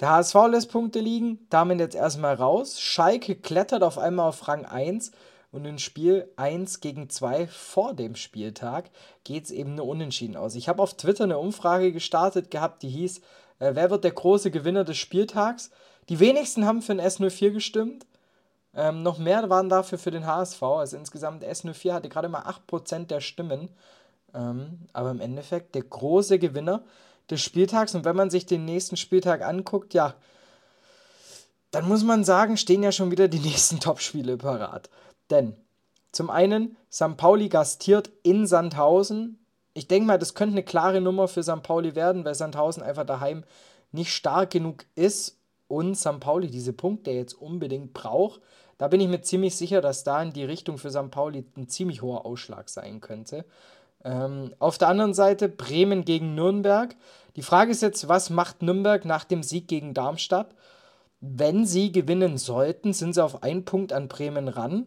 Der 0.00 0.10
HSV 0.10 0.34
lässt 0.50 0.70
Punkte 0.70 1.00
liegen, 1.00 1.46
damit 1.48 1.80
jetzt 1.80 1.96
erstmal 1.96 2.34
raus. 2.34 2.78
Schalke 2.80 3.34
klettert 3.34 3.82
auf 3.82 3.96
einmal 3.96 4.28
auf 4.28 4.46
Rang 4.46 4.66
1 4.66 5.10
und 5.52 5.64
in 5.64 5.78
Spiel 5.78 6.30
1 6.36 6.80
gegen 6.80 7.08
2 7.08 7.46
vor 7.46 7.94
dem 7.94 8.14
Spieltag 8.14 8.90
geht 9.24 9.46
es 9.46 9.50
eben 9.50 9.74
nur 9.74 9.86
unentschieden 9.86 10.36
aus. 10.36 10.54
Ich 10.54 10.68
habe 10.68 10.82
auf 10.82 10.94
Twitter 10.94 11.24
eine 11.24 11.38
Umfrage 11.38 11.92
gestartet 11.92 12.50
gehabt, 12.50 12.82
die 12.82 12.90
hieß, 12.90 13.20
äh, 13.58 13.70
wer 13.74 13.90
wird 13.90 14.04
der 14.04 14.10
große 14.10 14.50
Gewinner 14.50 14.84
des 14.84 14.98
Spieltags? 14.98 15.70
Die 16.10 16.20
wenigsten 16.20 16.66
haben 16.66 16.82
für 16.82 16.94
den 16.94 17.04
S04 17.04 17.52
gestimmt. 17.52 18.06
Ähm, 18.74 19.02
noch 19.02 19.16
mehr 19.16 19.48
waren 19.48 19.70
dafür 19.70 19.96
für 19.96 20.10
den 20.10 20.26
HSV. 20.26 20.62
Also 20.62 20.98
insgesamt 20.98 21.42
S04 21.42 21.94
hatte 21.94 22.10
gerade 22.10 22.28
mal 22.28 22.42
8% 22.42 23.06
der 23.06 23.20
Stimmen. 23.20 23.70
Ähm, 24.34 24.80
aber 24.92 25.10
im 25.10 25.20
Endeffekt 25.20 25.74
der 25.74 25.84
große 25.84 26.38
Gewinner 26.38 26.84
des 27.30 27.42
Spieltags. 27.42 27.94
Und 27.94 28.04
wenn 28.04 28.16
man 28.16 28.30
sich 28.30 28.46
den 28.46 28.64
nächsten 28.64 28.96
Spieltag 28.96 29.42
anguckt, 29.42 29.94
ja, 29.94 30.14
dann 31.70 31.88
muss 31.88 32.04
man 32.04 32.24
sagen, 32.24 32.56
stehen 32.56 32.82
ja 32.82 32.92
schon 32.92 33.10
wieder 33.10 33.28
die 33.28 33.38
nächsten 33.48 33.80
Topspiele 33.80 34.36
parat. 34.36 34.90
Denn 35.30 35.56
zum 36.12 36.30
einen, 36.30 36.76
St. 36.90 37.16
Pauli 37.16 37.48
gastiert 37.48 38.10
in 38.22 38.46
Sandhausen. 38.46 39.38
Ich 39.74 39.86
denke 39.86 40.06
mal, 40.06 40.18
das 40.18 40.34
könnte 40.34 40.54
eine 40.54 40.62
klare 40.62 41.00
Nummer 41.00 41.28
für 41.28 41.42
St. 41.42 41.62
Pauli 41.62 41.94
werden, 41.94 42.24
weil 42.24 42.34
Sandhausen 42.34 42.82
einfach 42.82 43.04
daheim 43.04 43.44
nicht 43.92 44.14
stark 44.14 44.50
genug 44.50 44.86
ist 44.94 45.38
und 45.68 45.94
St. 45.96 46.20
Pauli 46.20 46.48
diese 46.48 46.72
Punkte 46.72 47.10
jetzt 47.10 47.34
unbedingt 47.34 47.92
braucht. 47.92 48.40
Da 48.78 48.88
bin 48.88 49.00
ich 49.00 49.08
mir 49.08 49.20
ziemlich 49.22 49.56
sicher, 49.56 49.80
dass 49.80 50.04
da 50.04 50.22
in 50.22 50.32
die 50.32 50.44
Richtung 50.44 50.78
für 50.78 50.90
St. 50.90 51.10
Pauli 51.10 51.44
ein 51.56 51.68
ziemlich 51.68 52.02
hoher 52.02 52.24
Ausschlag 52.24 52.68
sein 52.68 53.00
könnte. 53.00 53.44
Ähm, 54.06 54.54
auf 54.60 54.78
der 54.78 54.86
anderen 54.86 55.14
Seite 55.14 55.48
Bremen 55.48 56.04
gegen 56.04 56.36
Nürnberg. 56.36 56.94
Die 57.34 57.42
Frage 57.42 57.72
ist 57.72 57.82
jetzt, 57.82 58.08
was 58.08 58.30
macht 58.30 58.62
Nürnberg 58.62 59.04
nach 59.04 59.24
dem 59.24 59.42
Sieg 59.42 59.66
gegen 59.66 59.94
Darmstadt? 59.94 60.54
Wenn 61.20 61.66
sie 61.66 61.90
gewinnen 61.90 62.38
sollten, 62.38 62.92
sind 62.92 63.14
sie 63.14 63.24
auf 63.24 63.42
einen 63.42 63.64
Punkt 63.64 63.92
an 63.92 64.06
Bremen 64.06 64.46
ran. 64.46 64.86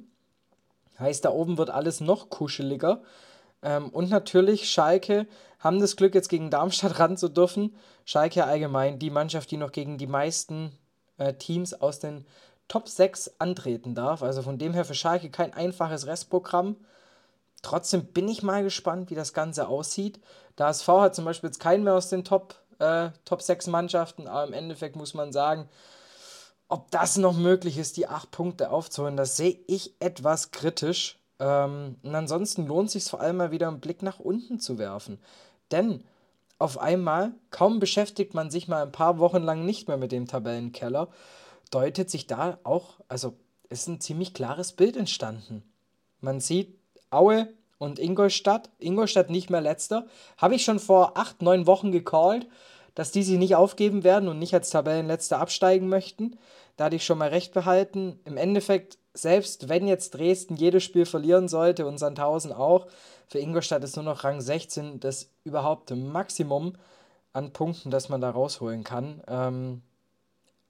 Heißt, 0.98 1.26
da 1.26 1.32
oben 1.32 1.58
wird 1.58 1.70
alles 1.70 2.00
noch 2.00 2.30
kuscheliger. 2.30 3.02
Ähm, 3.62 3.90
und 3.90 4.10
natürlich, 4.10 4.72
Schalke 4.72 5.28
haben 5.60 5.82
das 5.82 5.98
Glück, 5.98 6.16
jetzt 6.16 6.30
gegen 6.30 6.50
Darmstadt 6.50 6.98
ran 7.00 7.18
zu 7.18 7.28
dürfen. 7.28 7.76
Schalke 8.06 8.46
allgemein 8.46 9.00
die 9.00 9.10
Mannschaft, 9.10 9.52
die 9.52 9.58
noch 9.58 9.74
gegen 9.74 9.98
die 9.98 10.08
meisten 10.08 10.72
äh, 11.18 11.34
Teams 11.34 11.74
aus 11.74 12.00
den 12.00 12.26
Top 12.70 12.88
6 12.88 13.36
antreten 13.40 13.96
darf. 13.96 14.24
Also 14.24 14.44
von 14.44 14.58
dem 14.58 14.74
her 14.74 14.86
für 14.86 14.94
Schalke 14.94 15.30
kein 15.30 15.54
einfaches 15.54 16.08
Restprogramm. 16.08 16.78
Trotzdem 17.62 18.06
bin 18.06 18.28
ich 18.28 18.44
mal 18.44 18.64
gespannt, 18.64 19.10
wie 19.10 19.16
das 19.16 19.34
Ganze 19.34 19.68
aussieht. 19.68 20.20
Der 20.58 20.68
HSV 20.68 20.88
hat 20.88 21.16
zum 21.16 21.26
Beispiel 21.26 21.50
jetzt 21.50 21.60
keinen 21.60 21.84
mehr 21.84 21.96
aus 21.96 22.10
den 22.10 22.24
Top, 22.24 22.56
äh, 22.80 23.10
Top 23.26 23.42
6 23.42 23.68
Mannschaften, 23.68 24.28
aber 24.28 24.48
im 24.48 24.54
Endeffekt 24.54 24.96
muss 24.96 25.14
man 25.14 25.32
sagen, 25.34 25.70
ob 26.68 26.92
das 26.92 27.18
noch 27.18 27.36
möglich 27.36 27.78
ist, 27.78 27.98
die 27.98 28.08
acht 28.08 28.32
Punkte 28.32 28.72
aufzuholen, 28.72 29.18
das 29.18 29.36
sehe 29.36 29.60
ich 29.68 29.96
etwas 30.00 30.52
kritisch. 30.52 31.18
Ähm, 31.40 31.96
und 32.04 32.16
ansonsten 32.16 32.68
lohnt 32.68 32.92
sich 32.92 33.06
vor 33.06 33.22
allem 33.22 33.38
mal 33.38 33.52
wieder 33.52 33.68
einen 33.68 33.80
Blick 33.80 34.04
nach 34.04 34.20
unten 34.20 34.60
zu 34.60 34.78
werfen. 34.78 35.20
Denn 35.72 36.04
auf 36.60 36.78
einmal, 36.78 37.32
kaum 37.52 37.80
beschäftigt 37.80 38.34
man 38.34 38.52
sich 38.52 38.68
mal 38.68 38.84
ein 38.84 38.92
paar 38.92 39.18
Wochen 39.18 39.42
lang 39.42 39.66
nicht 39.66 39.88
mehr 39.88 39.98
mit 39.98 40.12
dem 40.12 40.28
Tabellenkeller, 40.28 41.08
deutet 41.72 42.10
sich 42.10 42.28
da 42.28 42.60
auch, 42.64 43.00
also 43.08 43.36
ist 43.70 43.88
ein 43.88 44.02
ziemlich 44.02 44.34
klares 44.34 44.74
Bild 44.74 44.98
entstanden. 44.98 45.64
Man 46.20 46.40
sieht 46.40 46.79
Aue 47.10 47.48
und 47.78 48.00
Ingolstadt, 48.00 48.70
Ingolstadt 48.80 49.30
nicht 49.30 49.50
mehr 49.50 49.62
letzter, 49.62 50.06
habe 50.38 50.56
ich 50.56 50.64
schon 50.64 50.80
vor 50.80 51.18
acht, 51.18 51.42
neun 51.42 51.68
Wochen 51.68 51.92
gecallt 51.92 52.48
dass 53.00 53.12
die 53.12 53.24
sich 53.24 53.38
nicht 53.38 53.56
aufgeben 53.56 54.04
werden 54.04 54.28
und 54.28 54.40
nicht 54.40 54.54
als 54.54 54.72
Tabellenletzter 54.72 55.40
absteigen 55.40 55.88
möchten. 55.88 56.38
Da 56.76 56.84
hatte 56.84 56.98
ich 56.98 57.06
schon 57.06 57.18
mal 57.18 57.30
recht 57.30 57.54
behalten. 57.54 58.20
Im 58.26 58.36
Endeffekt, 58.36 58.98
selbst 59.14 59.70
wenn 59.70 59.88
jetzt 59.88 60.16
Dresden 60.16 60.58
jedes 60.58 60.84
Spiel 60.84 61.06
verlieren 61.06 61.48
sollte 61.48 61.88
und 61.88 61.98
Sandhausen 61.98 62.52
auch, 62.52 62.88
für 63.28 63.40
Ingolstadt 63.40 63.86
ist 63.86 63.96
nur 63.96 64.04
noch 64.04 64.26
Rang 64.26 64.42
16 64.42 65.00
das 65.00 65.30
überhaupt 65.46 65.92
Maximum 65.96 66.74
an 67.32 67.54
Punkten, 67.54 67.90
das 67.90 68.10
man 68.10 68.20
da 68.20 68.32
rausholen 68.32 68.84
kann. 68.84 69.22
Ähm, 69.30 69.82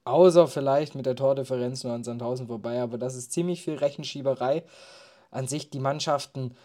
außer 0.03 0.47
vielleicht 0.47 0.93
mit 0.93 1.07
der 1.07 1.15
Tordifferenz 1.15 1.83
nur 1.83 1.93
an 1.93 2.03
Sandhausen 2.03 2.45
vorbei, 2.45 2.79
aber 2.79 2.99
das 2.99 3.15
ist 3.15 3.31
ziemlich 3.31 3.63
viel 3.63 3.75
Rechenschieberei. 3.75 4.63
An 5.31 5.47
sich 5.47 5.69
die 5.69 5.79
Mannschaften 5.79 6.55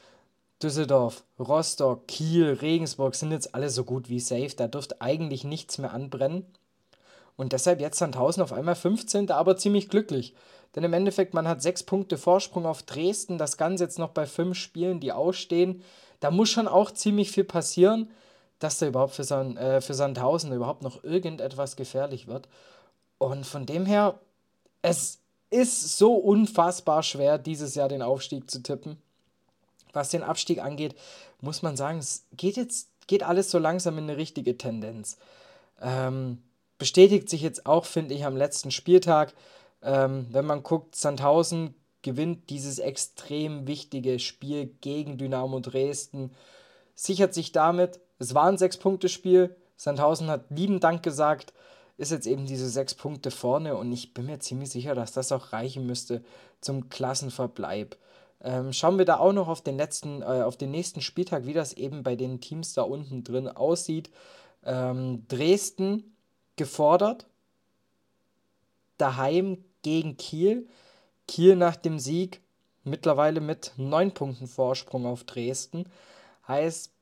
Düsseldorf, 0.62 1.24
Rostock, 1.38 2.06
Kiel, 2.06 2.58
Regensburg 2.60 3.14
sind 3.14 3.32
jetzt 3.32 3.54
alle 3.54 3.68
so 3.68 3.84
gut 3.84 4.08
wie 4.08 4.20
safe. 4.20 4.54
Da 4.56 4.68
dürfte 4.68 5.00
eigentlich 5.00 5.44
nichts 5.44 5.78
mehr 5.78 5.92
anbrennen. 5.92 6.46
Und 7.36 7.52
deshalb 7.52 7.80
jetzt 7.80 7.98
Sandhausen 7.98 8.42
auf 8.42 8.52
einmal 8.52 8.76
15. 8.76 9.30
aber 9.30 9.56
ziemlich 9.56 9.88
glücklich. 9.88 10.34
Denn 10.74 10.84
im 10.84 10.92
Endeffekt, 10.92 11.34
man 11.34 11.46
hat 11.46 11.62
sechs 11.62 11.82
Punkte 11.82 12.16
Vorsprung 12.16 12.66
auf 12.66 12.82
Dresden. 12.82 13.38
Das 13.38 13.56
Ganze 13.56 13.84
jetzt 13.84 13.98
noch 13.98 14.10
bei 14.10 14.26
fünf 14.26 14.56
Spielen, 14.56 15.00
die 15.00 15.12
ausstehen. 15.12 15.82
Da 16.20 16.30
muss 16.30 16.48
schon 16.48 16.68
auch 16.68 16.90
ziemlich 16.90 17.30
viel 17.30 17.44
passieren, 17.44 18.10
dass 18.58 18.78
da 18.78 18.86
überhaupt 18.86 19.14
für, 19.14 19.24
Sand, 19.24 19.58
äh, 19.58 19.80
für 19.80 19.94
Sandhausen 19.94 20.52
überhaupt 20.52 20.82
noch 20.82 21.04
irgendetwas 21.04 21.76
gefährlich 21.76 22.26
wird. 22.26 22.48
Und 23.18 23.44
von 23.44 23.66
dem 23.66 23.84
her, 23.84 24.18
es 24.82 25.18
ist 25.54 25.96
so 25.96 26.14
unfassbar 26.14 27.02
schwer, 27.02 27.38
dieses 27.38 27.74
Jahr 27.74 27.88
den 27.88 28.02
Aufstieg 28.02 28.50
zu 28.50 28.62
tippen 28.62 28.98
was 29.94 30.10
den 30.10 30.22
Abstieg 30.22 30.60
angeht, 30.60 30.94
muss 31.40 31.62
man 31.62 31.76
sagen, 31.76 31.98
es 31.98 32.26
geht 32.36 32.56
jetzt 32.56 32.88
geht 33.06 33.22
alles 33.22 33.50
so 33.50 33.58
langsam 33.58 33.98
in 33.98 34.04
eine 34.04 34.16
richtige 34.16 34.56
Tendenz. 34.56 35.18
Ähm, 35.80 36.42
bestätigt 36.78 37.28
sich 37.28 37.42
jetzt 37.42 37.66
auch, 37.66 37.84
finde 37.84 38.14
ich, 38.14 38.24
am 38.24 38.36
letzten 38.36 38.70
Spieltag. 38.70 39.34
Ähm, 39.82 40.26
wenn 40.30 40.46
man 40.46 40.62
guckt, 40.62 40.96
Sandhausen 40.96 41.74
gewinnt 42.00 42.48
dieses 42.48 42.78
extrem 42.78 43.66
wichtige 43.66 44.18
Spiel 44.18 44.74
gegen 44.80 45.18
Dynamo 45.18 45.60
Dresden, 45.60 46.30
sichert 46.94 47.34
sich 47.34 47.52
damit, 47.52 48.00
es 48.18 48.34
war 48.34 48.44
ein 48.44 48.56
Sechs-Punkte-Spiel, 48.56 49.54
Sandhausen 49.76 50.28
hat 50.28 50.46
lieben 50.48 50.80
Dank 50.80 51.02
gesagt, 51.02 51.52
ist 51.96 52.10
jetzt 52.10 52.26
eben 52.26 52.46
diese 52.46 52.68
sechs 52.68 52.94
Punkte 52.94 53.30
vorne 53.30 53.76
und 53.76 53.92
ich 53.92 54.14
bin 54.14 54.26
mir 54.26 54.40
ziemlich 54.40 54.70
sicher, 54.70 54.94
dass 54.94 55.12
das 55.12 55.32
auch 55.32 55.52
reichen 55.52 55.86
müsste 55.86 56.24
zum 56.60 56.88
Klassenverbleib. 56.88 57.96
Ähm, 58.42 58.72
schauen 58.72 58.98
wir 58.98 59.04
da 59.04 59.18
auch 59.18 59.32
noch 59.32 59.48
auf 59.48 59.62
den 59.62 59.76
letzten, 59.76 60.22
äh, 60.22 60.42
auf 60.42 60.56
den 60.56 60.70
nächsten 60.70 61.00
Spieltag, 61.00 61.46
wie 61.46 61.52
das 61.52 61.72
eben 61.72 62.02
bei 62.02 62.16
den 62.16 62.40
Teams 62.40 62.74
da 62.74 62.82
unten 62.82 63.24
drin 63.24 63.48
aussieht. 63.48 64.10
Ähm, 64.64 65.26
Dresden 65.28 66.14
gefordert, 66.56 67.26
daheim 68.98 69.64
gegen 69.82 70.16
Kiel. 70.16 70.68
Kiel 71.26 71.56
nach 71.56 71.76
dem 71.76 71.98
Sieg 71.98 72.42
mittlerweile 72.82 73.40
mit 73.40 73.72
neun 73.76 74.12
Punkten 74.12 74.46
Vorsprung 74.46 75.06
auf 75.06 75.24
Dresden. 75.24 75.86
Heißt, 76.46 76.93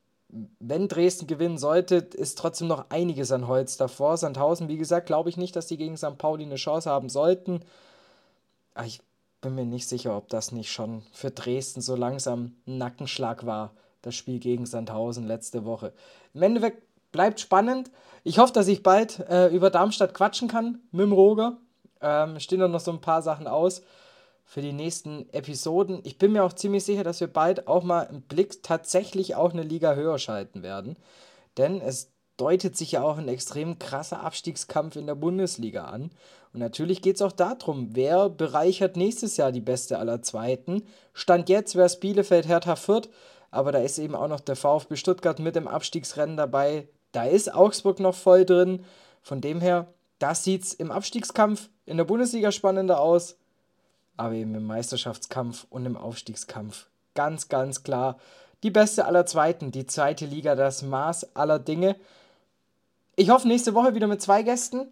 wenn 0.59 0.87
Dresden 0.87 1.27
gewinnen 1.27 1.57
sollte, 1.57 1.95
ist 1.95 2.37
trotzdem 2.37 2.67
noch 2.67 2.89
einiges 2.89 3.31
an 3.31 3.47
Holz 3.47 3.77
davor. 3.77 4.17
Sandhausen, 4.17 4.67
wie 4.67 4.77
gesagt, 4.77 5.05
glaube 5.05 5.29
ich 5.29 5.37
nicht, 5.37 5.55
dass 5.55 5.67
die 5.67 5.77
gegen 5.77 5.97
St. 5.97 6.17
Pauli 6.17 6.43
eine 6.43 6.55
Chance 6.55 6.89
haben 6.89 7.09
sollten. 7.09 7.61
Aber 8.73 8.87
ich 8.87 9.01
bin 9.41 9.55
mir 9.55 9.65
nicht 9.65 9.87
sicher, 9.87 10.17
ob 10.17 10.29
das 10.29 10.51
nicht 10.51 10.71
schon 10.71 11.03
für 11.11 11.29
Dresden 11.29 11.81
so 11.81 11.95
langsam 11.95 12.55
ein 12.65 12.77
Nackenschlag 12.79 13.45
war, 13.45 13.73
das 14.01 14.15
Spiel 14.15 14.39
gegen 14.39 14.65
Sandhausen 14.65 15.27
letzte 15.27 15.65
Woche. 15.65 15.93
Im 16.33 16.41
Endeffekt 16.41 16.81
bleibt 17.11 17.39
spannend. 17.39 17.91
Ich 18.23 18.39
hoffe, 18.39 18.53
dass 18.53 18.67
ich 18.67 18.81
bald 18.81 19.19
äh, 19.29 19.47
über 19.49 19.69
Darmstadt 19.69 20.13
quatschen 20.13 20.47
kann 20.47 20.79
mit 20.91 21.05
dem 21.05 21.11
Roger. 21.11 21.57
Ähm, 22.01 22.39
stehen 22.39 22.59
noch 22.59 22.79
so 22.79 22.91
ein 22.91 23.01
paar 23.01 23.21
Sachen 23.21 23.47
aus. 23.47 23.81
Für 24.45 24.61
die 24.61 24.73
nächsten 24.73 25.29
Episoden. 25.31 26.01
Ich 26.03 26.17
bin 26.17 26.33
mir 26.33 26.43
auch 26.43 26.53
ziemlich 26.53 26.83
sicher, 26.83 27.03
dass 27.03 27.19
wir 27.19 27.27
bald 27.27 27.67
auch 27.67 27.83
mal 27.83 28.03
im 28.03 28.21
Blick 28.21 28.61
tatsächlich 28.63 29.35
auch 29.35 29.53
eine 29.53 29.63
Liga 29.63 29.95
höher 29.95 30.19
schalten 30.19 30.63
werden. 30.63 30.97
Denn 31.57 31.81
es 31.81 32.11
deutet 32.37 32.75
sich 32.75 32.93
ja 32.93 33.03
auch 33.03 33.17
ein 33.17 33.27
extrem 33.27 33.79
krasser 33.79 34.21
Abstiegskampf 34.21 34.95
in 34.95 35.07
der 35.07 35.15
Bundesliga 35.15 35.85
an. 35.85 36.11
Und 36.51 36.59
natürlich 36.59 37.01
geht 37.01 37.15
es 37.15 37.21
auch 37.21 37.31
darum, 37.31 37.89
wer 37.93 38.29
bereichert 38.29 38.97
nächstes 38.97 39.37
Jahr 39.37 39.51
die 39.51 39.61
Beste 39.61 39.97
aller 39.97 40.21
Zweiten. 40.21 40.83
Stand 41.13 41.49
jetzt 41.49 41.75
wäre 41.75 41.85
es 41.85 41.99
Bielefeld, 41.99 42.47
Hertha, 42.47 42.75
Fürth, 42.75 43.09
aber 43.51 43.71
da 43.71 43.79
ist 43.79 43.99
eben 43.99 44.15
auch 44.15 44.27
noch 44.27 44.39
der 44.39 44.55
VfB 44.55 44.95
Stuttgart 44.95 45.39
mit 45.39 45.55
im 45.55 45.67
Abstiegsrennen 45.67 46.37
dabei. 46.37 46.87
Da 47.11 47.25
ist 47.25 47.53
Augsburg 47.53 47.99
noch 47.99 48.15
voll 48.15 48.45
drin. 48.45 48.83
Von 49.21 49.41
dem 49.41 49.61
her, 49.61 49.93
das 50.19 50.43
sieht 50.43 50.63
es 50.63 50.73
im 50.73 50.91
Abstiegskampf 50.91 51.69
in 51.85 51.97
der 51.97 52.03
Bundesliga 52.03 52.51
spannender 52.51 52.99
aus 52.99 53.37
aber 54.17 54.33
eben 54.33 54.55
im 54.55 54.65
Meisterschaftskampf 54.65 55.65
und 55.69 55.85
im 55.85 55.97
Aufstiegskampf. 55.97 56.87
Ganz, 57.15 57.49
ganz 57.49 57.83
klar 57.83 58.17
die 58.63 58.71
beste 58.71 59.05
aller 59.05 59.25
Zweiten, 59.25 59.71
die 59.71 59.85
zweite 59.85 60.25
Liga, 60.25 60.55
das 60.55 60.81
Maß 60.81 61.35
aller 61.35 61.59
Dinge. 61.59 61.97
Ich 63.17 63.29
hoffe, 63.29 63.47
nächste 63.47 63.73
Woche 63.73 63.93
wieder 63.93 64.07
mit 64.07 64.21
zwei 64.21 64.41
Gästen. 64.41 64.87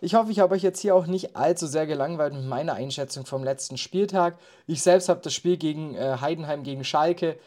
Ich 0.00 0.14
hoffe, 0.14 0.32
ich 0.32 0.40
habe 0.40 0.54
euch 0.54 0.62
jetzt 0.62 0.80
hier 0.80 0.94
auch 0.94 1.06
nicht 1.06 1.36
allzu 1.36 1.66
sehr 1.66 1.86
gelangweilt 1.86 2.32
mit 2.32 2.46
meiner 2.46 2.72
Einschätzung 2.72 3.26
vom 3.26 3.44
letzten 3.44 3.76
Spieltag. 3.76 4.38
Ich 4.66 4.82
selbst 4.82 5.10
habe 5.10 5.20
das 5.22 5.34
Spiel 5.34 5.58
gegen 5.58 5.94
äh, 5.94 6.16
Heidenheim 6.22 6.62
gegen 6.62 6.82
Schalke 6.82 7.38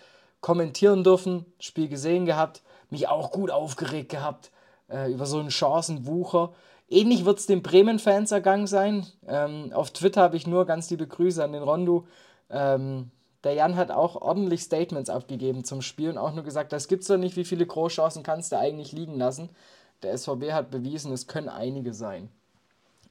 kommentieren 0.42 1.04
dürfen, 1.04 1.46
Spiel 1.60 1.90
gesehen 1.90 2.28
gehabt, 2.28 2.62
mich 2.92 3.08
auch 3.08 3.32
gut 3.32 3.50
aufgeregt 3.50 4.10
gehabt 4.10 4.52
äh, 4.90 5.12
über 5.12 5.26
so 5.26 5.40
einen 5.40 5.50
Chancenwucher. 5.50 6.54
Ähnlich 6.94 7.26
wird 7.26 7.40
es 7.40 7.48
den 7.48 7.64
Bremen-Fans 7.64 8.32
ergangen 8.32 8.68
sein. 8.68 9.08
Ähm, 9.28 9.72
auf 9.74 9.90
Twitter 9.90 10.22
habe 10.22 10.38
ich 10.38 10.46
nur 10.46 10.68
ganz 10.68 10.92
liebe 10.92 11.08
Grüße 11.08 11.44
an 11.44 11.52
den 11.52 11.64
Rondo. 11.64 12.06
Ähm, 12.52 13.10
der 13.44 13.54
Jan 13.54 13.78
hat 13.78 13.90
auch 13.90 14.16
ordentlich 14.16 14.62
Statements 14.62 15.10
abgegeben 15.10 15.64
zum 15.64 15.82
Spiel 15.82 16.12
und 16.12 16.20
auch 16.20 16.36
nur 16.36 16.44
gesagt, 16.44 16.72
das 16.72 16.88
gibt's 16.88 17.08
doch 17.08 17.18
nicht, 17.18 17.36
wie 17.36 17.46
viele 17.46 17.66
Großchancen 17.66 18.22
kannst 18.22 18.52
du 18.52 18.60
eigentlich 18.60 18.92
liegen 18.92 19.18
lassen. 19.18 19.50
Der 20.04 20.16
SVB 20.16 20.52
hat 20.52 20.70
bewiesen, 20.70 21.12
es 21.12 21.26
können 21.26 21.50
einige 21.50 21.96
sein. 21.96 22.30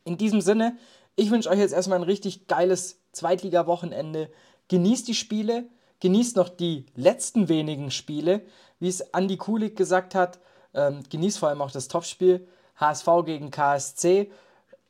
In 0.05 0.17
diesem 0.17 0.43
Sinne, 0.43 0.77
ich 1.17 1.33
wünsche 1.33 1.51
euch 1.51 1.59
jetzt 1.59 1.75
erstmal 1.75 1.99
ein 1.99 2.05
richtig 2.05 2.47
geiles 2.47 3.01
Zweitliga-Wochenende. 3.11 4.31
Genießt 4.69 5.09
die 5.09 5.15
Spiele, 5.17 5.65
genießt 5.99 6.37
noch 6.37 6.51
die 6.51 6.87
letzten 6.95 7.49
wenigen 7.49 7.91
Spiele. 7.91 8.43
Wie 8.79 8.89
es 8.89 9.01
Andy 9.01 9.39
Kulik 9.39 9.75
gesagt 9.75 10.15
hat, 10.15 10.39
ähm, 10.73 11.01
genießt 11.11 11.41
vor 11.41 11.49
allem 11.49 11.63
auch 11.63 11.73
das 11.73 11.89
Topspiel. 11.89 12.47
HSV 12.77 13.07
gegen 13.25 13.51
KSC. 13.51 14.31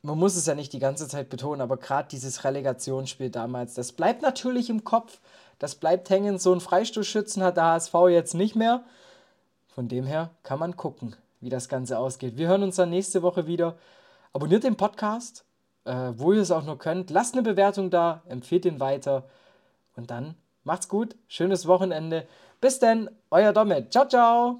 Man 0.01 0.17
muss 0.17 0.35
es 0.35 0.45
ja 0.45 0.55
nicht 0.55 0.73
die 0.73 0.79
ganze 0.79 1.07
Zeit 1.07 1.29
betonen, 1.29 1.61
aber 1.61 1.77
gerade 1.77 2.09
dieses 2.09 2.43
Relegationsspiel 2.43 3.29
damals, 3.29 3.73
das 3.73 3.93
bleibt 3.93 4.21
natürlich 4.21 4.69
im 4.69 4.83
Kopf. 4.83 5.19
Das 5.59 5.75
bleibt 5.75 6.09
hängen. 6.09 6.39
So 6.39 6.51
einen 6.51 6.61
Freistoßschützen 6.61 7.41
hat 7.41 7.57
der 7.57 7.65
HSV 7.65 7.93
jetzt 8.09 8.33
nicht 8.33 8.55
mehr. 8.55 8.83
Von 9.73 9.87
dem 9.87 10.05
her 10.05 10.29
kann 10.43 10.59
man 10.59 10.75
gucken, 10.75 11.15
wie 11.41 11.49
das 11.49 11.69
Ganze 11.69 11.97
ausgeht. 11.97 12.37
Wir 12.37 12.47
hören 12.47 12.63
uns 12.63 12.75
dann 12.75 12.89
nächste 12.89 13.21
Woche 13.21 13.47
wieder. 13.47 13.77
Abonniert 14.33 14.63
den 14.63 14.75
Podcast, 14.75 15.45
äh, 15.85 16.11
wo 16.15 16.33
ihr 16.33 16.41
es 16.41 16.51
auch 16.51 16.63
nur 16.63 16.77
könnt. 16.77 17.11
Lasst 17.11 17.33
eine 17.33 17.43
Bewertung 17.43 17.89
da, 17.89 18.23
empfehlt 18.27 18.65
ihn 18.65 18.79
weiter. 18.79 19.23
Und 19.95 20.11
dann 20.11 20.35
macht's 20.63 20.89
gut. 20.89 21.15
Schönes 21.27 21.67
Wochenende. 21.67 22.27
Bis 22.59 22.79
dann, 22.79 23.09
euer 23.29 23.53
Domme. 23.53 23.89
Ciao, 23.89 24.07
ciao. 24.07 24.59